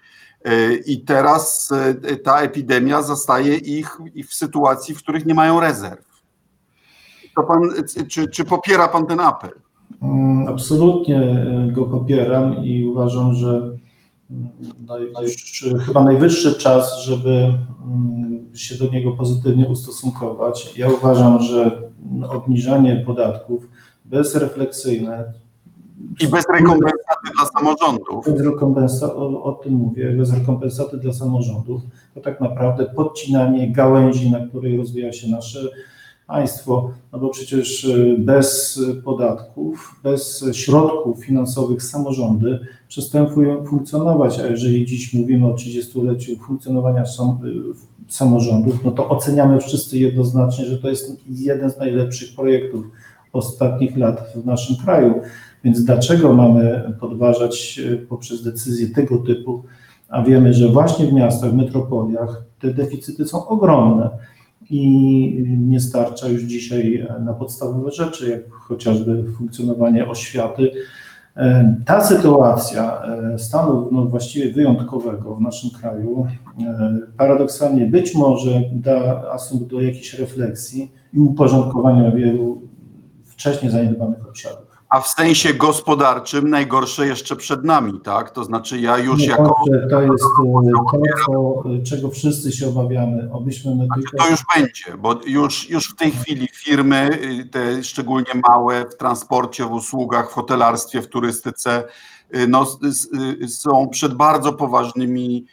i 0.87 1.01
teraz 1.01 1.73
y, 2.11 2.17
ta 2.17 2.41
epidemia 2.41 3.03
zastaje 3.03 3.57
ich 3.57 3.99
ich 4.15 4.29
w 4.29 4.35
sytuacji, 4.35 4.95
w 4.95 4.99
których 4.99 5.27
nie 5.27 5.35
mają 5.35 5.61
rezerw. 5.61 6.05
To 7.37 7.43
pan, 7.43 7.61
czy, 8.09 8.29
czy 8.29 8.45
popiera 8.45 8.89
pan 8.89 9.07
ten 9.07 9.21
apel? 9.21 9.51
Mm, 10.03 10.49
Absolutnie 10.49 11.21
e, 11.21 11.69
go 11.73 11.85
popieram 11.85 12.65
i 12.65 12.87
uważam, 12.87 13.35
że 13.35 13.49
mm, 14.31 14.49
najwyższy, 14.87 15.79
chyba 15.79 16.05
najwyższy 16.05 16.55
czas, 16.55 16.99
żeby 16.99 17.31
mm, 17.31 18.57
się 18.57 18.75
do 18.75 18.91
niego 18.91 19.13
pozytywnie 19.13 19.67
ustosunkować. 19.69 20.79
Ja 20.79 20.89
uważam, 20.89 21.43
że 21.43 21.83
obniżanie 22.29 23.03
podatków 23.07 23.69
bezrefleksyjne 24.05 25.33
I 26.21 26.29
bez 26.29 26.45
rekompensaty 26.53 27.31
dla 27.37 27.47
samorządów. 27.47 28.25
bez 28.27 28.41
rekompensa, 28.47 29.15
o, 29.15 29.43
o 29.43 29.53
tym 29.53 29.73
mówię, 29.73 30.11
bez 30.11 30.35
rekompensaty 30.35 30.97
dla 30.97 31.13
samorządów, 31.13 31.83
to 32.15 32.21
tak 32.21 32.41
naprawdę 32.41 32.87
podcinanie 32.97 33.73
gałęzi, 33.73 34.31
na 34.31 34.47
której 34.47 34.77
rozwija 34.77 35.13
się 35.13 35.29
nasze 35.31 35.69
państwo, 36.27 36.91
no 37.13 37.19
bo 37.19 37.29
przecież 37.29 37.85
y, 37.85 38.17
bez 38.19 38.81
podatków, 39.05 40.01
bez 40.03 40.45
środków 40.53 41.25
finansowych 41.25 41.83
samorządy 41.83 42.59
przestają 42.89 43.29
fu- 43.29 43.65
funkcjonować, 43.67 44.39
a 44.39 44.47
jeżeli 44.47 44.87
dziś 44.87 45.15
mówimy 45.15 45.47
o 45.47 45.55
30-leciu 45.55 46.39
funkcjonowania 46.47 47.03
y, 47.03 47.07
samorządów, 48.09 48.85
no 48.85 48.91
to 48.91 49.09
oceniamy 49.09 49.61
wszyscy 49.61 49.99
jednoznacznie, 49.99 50.65
że 50.65 50.79
to 50.79 50.89
jest 50.89 51.17
jeden 51.29 51.71
z 51.71 51.79
najlepszych 51.79 52.35
projektów 52.37 52.85
ostatnich 53.33 53.97
lat 53.97 54.33
w 54.35 54.47
naszym 54.47 54.77
kraju. 54.85 55.21
Więc 55.65 55.85
dlaczego 55.85 56.33
mamy 56.33 56.93
podważać 57.01 57.81
e, 57.93 57.97
poprzez 57.97 58.43
decyzje 58.43 58.89
tego 58.89 59.19
typu, 59.19 59.63
a 60.09 60.23
wiemy, 60.23 60.55
że 60.55 60.69
właśnie 60.69 61.07
w 61.07 61.13
miastach, 61.13 61.51
w 61.51 61.55
metropoliach 61.55 62.45
te 62.61 62.75
deficyty 62.75 63.27
są 63.27 63.47
ogromne 63.47 64.11
i 64.71 65.57
nie 65.59 65.81
starcza 65.81 66.29
już 66.29 66.43
dzisiaj 66.43 66.95
e, 66.97 67.21
na 67.21 67.33
podstawowe 67.33 67.91
rzeczy, 67.91 68.31
jak 68.31 68.53
chociażby 68.53 69.25
funkcjonowanie 69.39 70.09
oświaty. 70.09 70.71
E, 71.37 71.77
Ta 71.87 72.05
sytuacja 72.05 73.03
stanu 73.39 73.89
no, 73.93 74.05
właściwie 74.05 74.53
wyjątkowego 74.53 75.35
w 75.35 75.41
naszym 75.41 75.71
kraju 75.71 76.27
paradoksalnie 77.19 77.87
być 77.87 78.15
może 78.15 78.63
da 78.73 79.31
asumpt 79.33 79.67
do 79.67 79.81
jakiejś 79.81 80.15
refleksji 80.15 80.93
i 81.13 81.21
uporządkowania 81.21 82.11
wielu 82.11 82.63
wcześniej 83.25 83.73
zaniedbanych 83.73 84.29
obszarów. 84.29 84.64
A 84.95 85.01
w 85.01 85.09
sensie 85.09 85.55
gospodarczym 85.55 86.51
najgorsze 86.51 87.07
jeszcze 87.07 87.37
przed 87.37 87.65
nami, 87.65 88.01
tak? 88.01 88.31
To 88.31 88.45
znaczy 88.45 88.81
ja 88.81 88.99
już 88.99 89.21
Nie, 89.21 89.27
jako 89.27 89.65
To 89.91 90.03
jest 90.03 90.25
e, 90.25 90.71
to, 90.73 91.01
co, 91.27 91.63
czego 91.91 92.11
wszyscy 92.11 92.53
się 92.53 92.69
obawiamy, 92.69 93.29
obyśmy 93.33 93.75
my 93.75 93.87
tylko... 93.95 94.17
To 94.17 94.31
już 94.31 94.41
będzie, 94.57 94.99
bo 94.99 95.21
już, 95.27 95.71
już 95.71 95.91
w 95.91 95.97
tej 95.97 96.11
chwili 96.11 96.49
firmy, 96.55 97.19
y, 97.41 97.45
te 97.45 97.85
szczególnie 97.85 98.33
małe 98.49 98.85
w 98.91 98.97
transporcie, 98.97 99.65
w 99.65 99.73
usługach, 99.73 100.31
w 100.31 100.35
hotelarstwie, 100.35 101.03
w 101.03 101.09
turystyce, 101.09 101.85
y, 102.37 102.49
no, 102.49 102.67
y, 103.43 103.49
są 103.49 103.89
przed 103.89 104.15
bardzo 104.15 104.53
poważnymi 104.53 105.47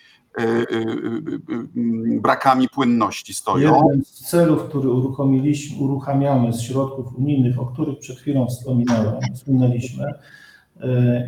brakami 2.21 2.69
płynności 2.69 3.33
stoją. 3.33 3.87
Jeden 3.87 4.05
z 4.05 4.29
celów, 4.29 4.63
który 4.63 4.89
uruchomiliśmy, 4.89 5.77
uruchamiamy 5.77 6.53
z 6.53 6.61
środków 6.61 7.17
unijnych, 7.17 7.59
o 7.59 7.65
których 7.65 7.99
przed 7.99 8.19
chwilą 8.19 8.47
wspominałem, 8.47 9.13
wspominaliśmy, 9.35 10.13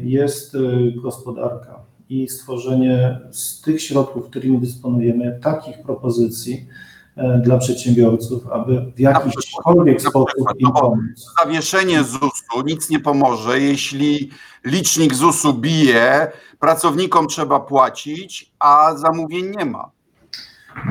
jest 0.01 0.57
gospodarka 1.03 1.79
i 2.09 2.27
stworzenie 2.27 3.19
z 3.31 3.61
tych 3.61 3.81
środków, 3.81 4.25
którymi 4.25 4.59
dysponujemy, 4.59 5.39
takich 5.43 5.81
propozycji 5.81 6.67
dla 7.43 7.57
przedsiębiorców, 7.57 8.47
aby 8.47 8.91
w 8.95 8.99
jakikolwiek 8.99 10.01
sposób 10.01 10.47
im 10.59 10.71
pomóc. 10.71 10.99
Zawieszenie 11.43 12.03
ZUS-u 12.03 12.61
nic 12.65 12.89
nie 12.89 12.99
pomoże, 12.99 13.59
jeśli 13.59 14.29
licznik 14.65 15.13
ZUS-u 15.13 15.53
bije, 15.53 16.31
pracownikom 16.59 17.27
trzeba 17.27 17.59
płacić, 17.59 18.51
a 18.59 18.95
zamówień 18.95 19.45
nie 19.57 19.65
ma. 19.65 19.91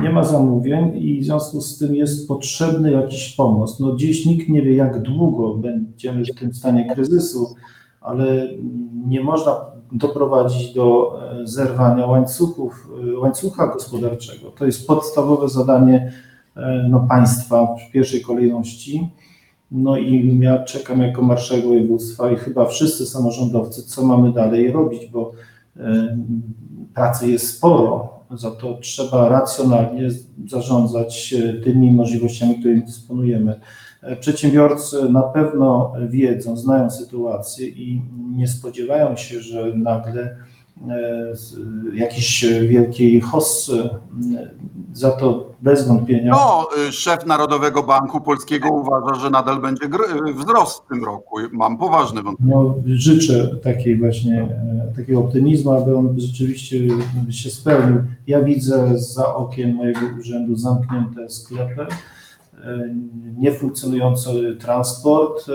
Nie 0.01 0.09
ma 0.09 0.23
zamówień 0.23 0.97
i 0.97 1.21
w 1.21 1.25
związku 1.25 1.61
z 1.61 1.77
tym 1.77 1.95
jest 1.95 2.27
potrzebny 2.27 2.91
jakiś 2.91 3.35
pomoc. 3.35 3.79
No 3.79 3.95
dziś 3.95 4.25
nikt 4.25 4.49
nie 4.49 4.61
wie, 4.61 4.75
jak 4.75 5.01
długo 5.01 5.53
będziemy 5.53 6.25
w 6.25 6.39
tym 6.39 6.53
stanie 6.53 6.93
kryzysu, 6.93 7.55
ale 8.01 8.47
nie 9.07 9.21
można 9.21 9.72
doprowadzić 9.93 10.73
do 10.73 11.19
e, 11.41 11.47
zerwania 11.47 12.05
łańcuchów, 12.05 12.89
e, 13.13 13.17
łańcucha 13.19 13.67
gospodarczego. 13.67 14.51
To 14.51 14.65
jest 14.65 14.87
podstawowe 14.87 15.49
zadanie 15.49 16.11
e, 16.55 16.87
no, 16.89 17.05
państwa 17.09 17.67
w 17.75 17.91
pierwszej 17.91 18.21
kolejności. 18.21 19.09
No 19.71 19.97
i 19.97 20.39
ja 20.41 20.63
czekam 20.63 21.01
jako 21.01 21.21
marszałek 21.21 21.65
województwa 21.65 22.31
i 22.31 22.35
chyba 22.35 22.65
wszyscy 22.65 23.05
samorządowcy, 23.05 23.83
co 23.83 24.05
mamy 24.05 24.31
dalej 24.31 24.71
robić, 24.71 25.05
bo 25.05 25.31
pracy 26.93 27.31
jest 27.31 27.57
sporo, 27.57 28.09
za 28.31 28.51
to 28.51 28.77
trzeba 28.81 29.29
racjonalnie 29.29 30.09
zarządzać 30.47 31.35
tymi 31.63 31.91
możliwościami, 31.91 32.55
którymi 32.55 32.83
dysponujemy. 32.83 33.59
E, 34.03 34.15
Przedsiębiorcy 34.15 35.09
na 35.09 35.21
pewno 35.21 35.93
wiedzą, 36.09 36.57
znają 36.57 36.89
sytuację 36.89 37.67
i 37.67 38.01
nie 38.37 38.47
spodziewają 38.47 39.15
się, 39.15 39.41
że 39.41 39.75
nagle 39.75 40.37
e, 40.89 41.33
jakiś 41.93 42.45
wielkiej 42.45 43.21
hossy, 43.21 43.89
za 44.93 45.11
to 45.11 45.53
bez 45.61 45.87
wątpienia. 45.87 46.31
No, 46.31 46.67
y, 46.87 46.91
szef 46.91 47.25
Narodowego 47.25 47.83
Banku 47.83 48.21
Polskiego 48.21 48.69
uważa, 48.71 49.15
że 49.15 49.29
nadal 49.29 49.61
będzie 49.61 49.85
y, 49.85 50.33
wzrost 50.33 50.83
w 50.83 50.87
tym 50.87 51.03
roku. 51.03 51.37
Mam 51.51 51.77
poważne 51.77 52.23
wątpliwości. 52.23 52.81
No, 52.85 52.95
życzę 52.95 53.47
takiej 53.63 53.97
właśnie, 53.97 54.41
e, 54.41 54.93
takiego 54.95 55.19
optymizmu, 55.19 55.71
aby 55.71 55.97
on 55.97 56.19
rzeczywiście 56.19 56.77
się 57.29 57.49
spełnił. 57.49 58.03
Ja 58.27 58.41
widzę 58.41 58.99
za 58.99 59.35
okiem 59.35 59.75
mojego 59.75 59.99
urzędu 60.19 60.55
zamknięte 60.55 61.29
sklepy, 61.29 61.85
niefunkcjonujący 63.37 64.57
transport, 64.59 65.49
e, 65.49 65.53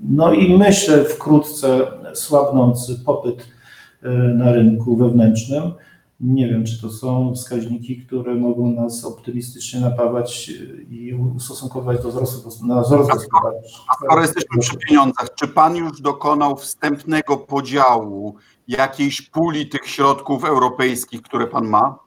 no 0.00 0.32
i 0.32 0.58
myślę 0.58 1.04
wkrótce 1.04 1.86
słabnący 2.14 2.96
popyt 3.04 3.48
e, 4.02 4.10
na 4.10 4.52
rynku 4.52 4.96
wewnętrznym. 4.96 5.72
Nie 6.20 6.48
wiem, 6.48 6.64
czy 6.64 6.80
to 6.80 6.90
są 6.90 7.34
wskaźniki, 7.34 8.06
które 8.06 8.34
mogą 8.34 8.70
nas 8.70 9.04
optymistycznie 9.04 9.80
napawać 9.80 10.50
i 10.90 11.14
ustosunkować 11.14 12.02
do 12.02 12.08
wzrostu, 12.08 12.66
na 12.66 12.82
wzrost 12.82 13.10
gospodarczy. 13.10 13.68
A 13.88 14.04
skoro 14.04 14.22
jesteśmy 14.22 14.58
przy 14.60 14.76
pieniądzach, 14.76 15.34
czy 15.34 15.48
pan 15.48 15.76
już 15.76 16.00
dokonał 16.00 16.56
wstępnego 16.56 17.36
podziału 17.36 18.34
jakiejś 18.68 19.22
puli 19.22 19.68
tych 19.68 19.86
środków 19.86 20.44
europejskich, 20.44 21.22
które 21.22 21.46
pan 21.46 21.68
ma? 21.68 21.98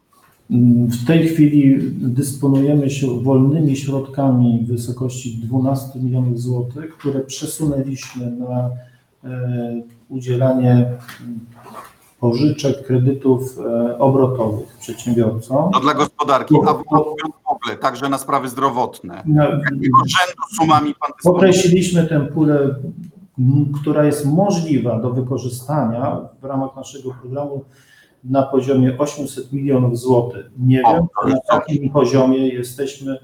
W 0.88 1.05
tej 1.08 1.27
chwili 1.27 1.77
dysponujemy 1.91 2.89
się 2.89 3.19
wolnymi 3.23 3.75
środkami 3.75 4.60
w 4.65 4.67
wysokości 4.67 5.38
12 5.38 5.99
milionów 5.99 6.41
złotych, 6.41 6.97
które 6.97 7.19
przesunęliśmy 7.19 8.31
na 8.31 8.69
e, 9.23 9.81
udzielanie 10.10 10.71
mm, 10.71 11.39
pożyczek, 12.19 12.88
kredytów 12.88 13.60
e, 13.60 13.97
obrotowych 13.99 14.77
przedsiębiorcom. 14.79 15.69
No 15.73 15.79
dla 15.79 15.93
gospodarki, 15.93 16.55
a 16.67 16.73
w 16.73 16.79
ogóle, 17.45 17.77
także 17.81 18.10
na 18.10 18.17
sprawy 18.17 18.49
zdrowotne. 18.49 19.23
Na- 19.25 19.43
Jakiego 19.45 19.97
rzędu 19.97 20.41
sumami 20.60 20.95
pan 20.99 21.12
dysponuje? 21.17 21.38
Określiliśmy 21.39 22.08
tę 22.08 22.25
pulę, 22.34 22.75
która 23.81 24.05
jest 24.05 24.25
możliwa 24.25 24.99
do 24.99 25.12
wykorzystania 25.13 26.17
w 26.41 26.45
ramach 26.45 26.75
naszego 26.75 27.13
programu 27.21 27.63
na 28.29 28.43
poziomie 28.43 28.97
800 28.97 29.53
milionów 29.53 29.99
złotych. 29.99 30.45
Nie 30.57 30.77
wiem, 30.77 31.07
czy 31.21 31.29
na 31.29 31.39
takim 31.39 31.89
poziomie 31.89 32.47
jesteśmy, 32.47 33.17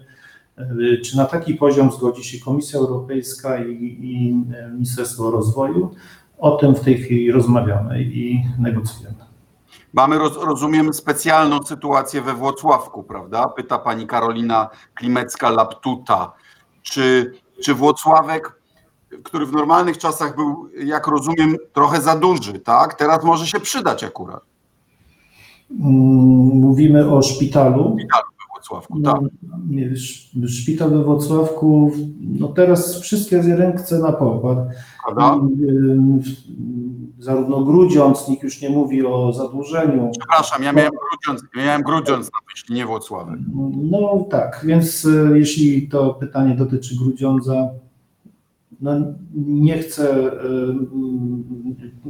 y, 0.60 1.02
czy 1.06 1.18
na 1.18 1.26
taki 1.26 1.54
poziom 1.56 1.92
zgodzi 1.92 2.24
się 2.24 2.46
Komisja 2.46 2.80
Europejska 2.80 3.64
i, 3.66 3.98
i 4.02 4.36
Ministerstwo 4.74 5.32
Rozwoju. 5.32 5.92
O 6.38 6.52
tym 6.52 6.76
w 6.76 6.80
tej 6.80 6.98
chwili 6.98 7.32
rozmawiamy 7.32 8.04
i 8.04 8.44
negocjujemy. 8.60 9.16
Mamy, 9.94 10.18
roz, 10.18 10.38
rozumiem, 10.38 10.94
specjalną 10.94 11.64
sytuację 11.64 12.22
we 12.22 12.34
Włocławku, 12.34 13.04
prawda? 13.04 13.48
Pyta 13.48 13.80
pani 13.80 14.08
Karolina 14.08 14.70
Klimecka-Laptuta. 15.02 16.28
Czy, 16.82 17.34
czy 17.64 17.74
Włocławek, 17.74 18.62
który 19.24 19.46
w 19.46 19.52
normalnych 19.52 19.98
czasach 19.98 20.36
był, 20.36 20.70
jak 20.86 21.08
rozumiem, 21.08 21.58
trochę 21.74 22.02
za 22.02 22.16
duży, 22.16 22.60
tak? 22.60 22.94
Teraz 22.94 23.24
może 23.24 23.48
się 23.48 23.60
przydać 23.60 24.04
akurat 24.04 24.51
Mówimy 25.80 27.12
o 27.12 27.22
szpitalu. 27.22 27.96
we 27.96 28.04
Włocławku, 28.54 29.00
tak? 29.02 29.16
No, 29.22 29.82
sz- 29.82 30.50
Szpital 30.52 30.90
we 30.90 31.04
Włocławku, 31.04 31.92
no 32.22 32.48
teraz 32.48 33.00
wszystkie 33.02 33.42
ręce 33.42 34.00
na 34.00 34.12
pokład. 34.12 34.58
Y, 35.62 35.98
Zarówno 37.20 37.64
Grudziądz, 37.66 38.28
nikt 38.28 38.44
już 38.44 38.62
nie 38.62 38.70
mówi 38.70 39.06
o 39.06 39.34
zadłużeniu. 39.34 40.12
Przepraszam, 40.20 40.64
ja 40.64 40.74
miałem 40.74 40.92
Grudziądz, 41.12 41.44
miałem 41.56 41.82
Grudziądz 41.82 42.26
na 42.26 42.40
myśli, 42.54 42.76
nie 42.76 42.86
Włocławek. 42.86 43.40
No 43.92 44.26
tak, 44.30 44.62
więc 44.68 45.06
y, 45.06 45.32
jeśli 45.36 45.88
to 45.90 46.14
pytanie 46.14 46.56
dotyczy 46.56 46.96
Grudziądza, 46.96 47.70
no 48.82 48.92
nie 49.34 49.78
chcę 49.78 50.32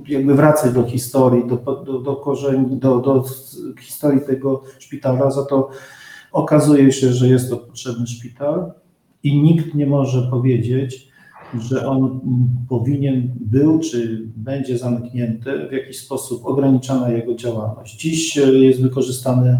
jakby 0.07 0.35
wracać 0.35 0.73
do 0.73 0.83
historii, 0.83 1.47
do, 1.47 1.83
do, 1.85 1.99
do 1.99 2.15
korzeni, 2.15 2.77
do, 2.77 2.99
do 2.99 3.25
historii 3.79 4.21
tego 4.21 4.63
szpitala, 4.79 5.31
za 5.31 5.45
to 5.45 5.69
okazuje 6.31 6.91
się, 6.91 7.13
że 7.13 7.27
jest 7.27 7.49
to 7.49 7.57
potrzebny 7.57 8.07
szpital 8.07 8.71
i 9.23 9.41
nikt 9.41 9.75
nie 9.75 9.87
może 9.87 10.21
powiedzieć, 10.21 11.11
że 11.59 11.87
on 11.87 12.19
powinien 12.69 13.33
był 13.39 13.79
czy 13.79 14.23
będzie 14.35 14.77
zamknięty, 14.77 15.67
w 15.69 15.71
jakiś 15.71 15.99
sposób 15.99 16.45
ograniczana 16.45 17.09
jego 17.09 17.35
działalność. 17.35 17.97
Dziś 17.97 18.37
e, 18.37 18.41
jest 18.41 18.81
wykorzystany, 18.81 19.57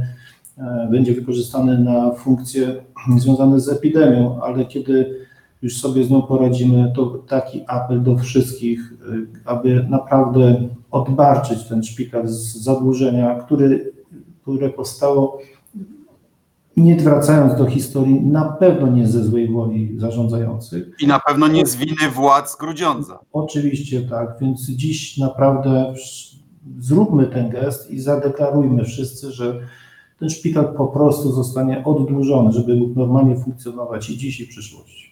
e, 0.58 0.88
będzie 0.92 1.14
wykorzystany 1.14 1.80
na 1.80 2.12
funkcje 2.12 2.76
związane 3.18 3.60
z 3.60 3.70
epidemią, 3.70 4.42
ale 4.42 4.66
kiedy 4.66 5.21
już 5.62 5.82
sobie 5.82 6.04
z 6.04 6.10
nią 6.10 6.22
poradzimy, 6.22 6.94
to 6.96 7.06
taki 7.06 7.64
apel 7.68 8.04
do 8.04 8.18
wszystkich, 8.18 8.94
e, 9.02 9.42
aby 9.46 9.86
naprawdę 9.90 10.70
odbarczyć 10.92 11.64
ten 11.64 11.84
szpital 11.84 12.28
z 12.28 12.56
zadłużenia, 12.56 13.36
który, 13.36 13.94
które 14.42 14.70
powstało 14.70 15.40
nie 16.78 16.96
wracając 16.96 17.58
do 17.58 17.66
historii, 17.66 18.22
na 18.22 18.46
pewno 18.46 18.88
nie 18.88 19.08
ze 19.08 19.24
złej 19.24 19.48
woli 19.48 20.00
zarządzających. 20.00 20.96
I 21.00 21.08
na 21.08 21.20
pewno 21.20 21.48
nie 21.48 21.66
z 21.66 21.76
winy 21.76 22.10
władz 22.16 22.58
Grudziądza. 22.60 23.20
Oczywiście 23.34 24.02
tak, 24.02 24.36
więc 24.42 24.62
dziś 24.70 25.18
naprawdę 25.18 25.94
zróbmy 26.80 27.28
ten 27.28 27.50
gest 27.50 27.92
i 27.92 28.00
zadeklarujmy 28.00 28.86
wszyscy, 28.86 29.32
że 29.32 29.60
ten 30.20 30.30
szpital 30.30 30.74
po 30.78 30.88
prostu 30.88 31.32
zostanie 31.32 31.84
oddłużony, 31.86 32.52
żeby 32.52 32.76
mógł 32.76 33.00
normalnie 33.00 33.36
funkcjonować 33.36 34.10
i 34.10 34.18
dziś 34.18 34.40
i 34.40 34.46
w 34.46 34.50
przyszłości. 34.50 35.11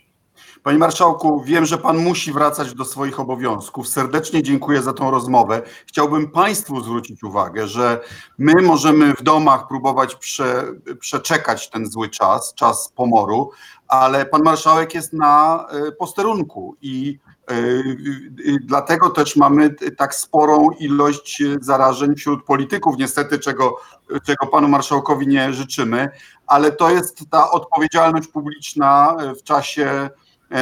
Panie 0.63 0.77
Marszałku, 0.77 1.41
wiem, 1.41 1.65
że 1.65 1.77
Pan 1.77 1.97
musi 1.97 2.31
wracać 2.31 2.73
do 2.73 2.85
swoich 2.85 3.19
obowiązków. 3.19 3.87
Serdecznie 3.87 4.43
dziękuję 4.43 4.81
za 4.81 4.93
tą 4.93 5.11
rozmowę. 5.11 5.61
Chciałbym 5.85 6.31
Państwu 6.31 6.81
zwrócić 6.81 7.23
uwagę, 7.23 7.67
że 7.67 8.01
my 8.37 8.61
możemy 8.61 9.13
w 9.13 9.23
domach 9.23 9.67
próbować 9.67 10.15
prze, 10.15 10.63
przeczekać 10.99 11.69
ten 11.69 11.91
zły 11.91 12.09
czas, 12.09 12.53
czas 12.53 12.93
pomoru, 12.95 13.51
ale 13.87 14.25
Pan 14.25 14.43
Marszałek 14.43 14.93
jest 14.93 15.13
na 15.13 15.65
e, 15.69 15.91
posterunku 15.91 16.75
i 16.81 17.19
e, 17.47 17.53
e, 17.53 17.61
dlatego 18.61 19.09
też 19.09 19.35
mamy 19.35 19.75
tak 19.97 20.15
sporą 20.15 20.69
ilość 20.79 21.43
zarażeń 21.61 22.15
wśród 22.15 22.43
polityków, 22.43 22.95
niestety, 22.97 23.39
czego, 23.39 23.77
czego 24.25 24.47
Panu 24.47 24.67
Marszałkowi 24.67 25.27
nie 25.27 25.53
życzymy, 25.53 26.09
ale 26.47 26.71
to 26.71 26.89
jest 26.89 27.29
ta 27.29 27.51
odpowiedzialność 27.51 28.27
publiczna 28.27 29.17
w 29.39 29.43
czasie 29.43 29.85
e, 29.85 30.09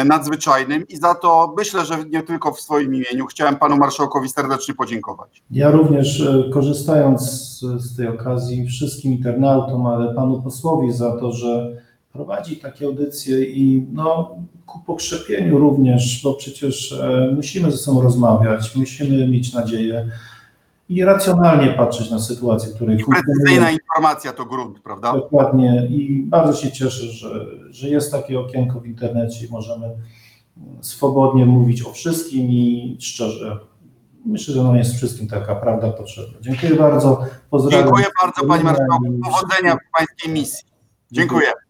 nadzwyczajnym 0.06 0.88
i 0.88 0.97
za 0.97 1.15
to 1.15 1.54
myślę, 1.58 1.86
że 1.86 2.06
nie 2.06 2.23
tylko 2.23 2.52
w 2.52 2.62
swoim 2.62 2.95
imieniu 2.95 3.26
chciałem 3.26 3.56
panu 3.56 3.78
marszałkowi 3.78 4.30
serdecznie 4.30 4.73
podziękować. 4.73 5.43
Ja 5.52 5.71
również 5.71 6.21
e, 6.21 6.43
korzystając 6.54 7.21
z, 7.21 7.60
z 7.60 7.97
tej 7.97 8.08
okazji 8.08 8.67
wszystkim 8.67 9.12
internautom, 9.12 9.86
ale 9.86 10.13
panu 10.13 10.41
posłowi 10.41 10.93
za 10.93 11.17
to, 11.19 11.32
że 11.32 11.78
prowadzi 12.13 12.58
takie 12.58 12.86
audycje 12.86 13.43
i 13.43 13.88
no, 13.93 14.36
ku 14.65 14.80
pokrzepieniu 14.80 15.58
również, 15.58 16.21
bo 16.23 16.34
przecież 16.34 16.91
e, 16.91 17.32
musimy 17.36 17.71
ze 17.71 17.78
sobą 17.78 18.02
rozmawiać, 18.02 18.76
musimy 18.76 19.28
mieć 19.28 19.54
nadzieję 19.54 20.08
i 20.89 21.04
racjonalnie 21.04 21.73
patrzeć 21.73 22.12
na 22.12 22.19
sytuację, 22.19 22.71
w 22.71 22.76
której 22.76 22.97
Precyzyjna 22.97 23.71
informacja 23.71 24.34
to 24.34 24.45
grunt, 24.45 24.80
prawda? 24.80 25.13
Dokładnie 25.13 25.88
i 25.89 26.23
bardzo 26.23 26.62
się 26.62 26.71
cieszę, 26.71 27.06
że, 27.06 27.45
że 27.69 27.89
jest 27.89 28.12
takie 28.12 28.39
okienko 28.39 28.80
w 28.80 28.86
internecie 28.86 29.45
i 29.45 29.50
możemy 29.50 29.89
swobodnie 30.82 31.45
mówić 31.45 31.84
o 31.84 31.91
wszystkim 31.91 32.47
i 32.50 32.97
szczerze. 33.00 33.60
Myślę, 34.26 34.54
że 34.54 34.63
no 34.63 34.76
jest 34.76 34.95
wszystkim 34.95 35.28
taka 35.28 35.56
prawda 35.56 35.91
potrzebna. 35.91 36.38
Dziękuję 36.41 36.76
bardzo. 36.76 37.26
Pozdrawiam. 37.50 37.86
Dziękuję 37.86 38.06
bardzo 38.21 38.47
panie 38.47 38.63
marszałku. 38.63 39.19
Powodzenia 39.23 39.76
w 39.76 39.97
pańskiej 39.97 40.34
misji. 40.34 40.67
Dziękuję. 41.12 41.66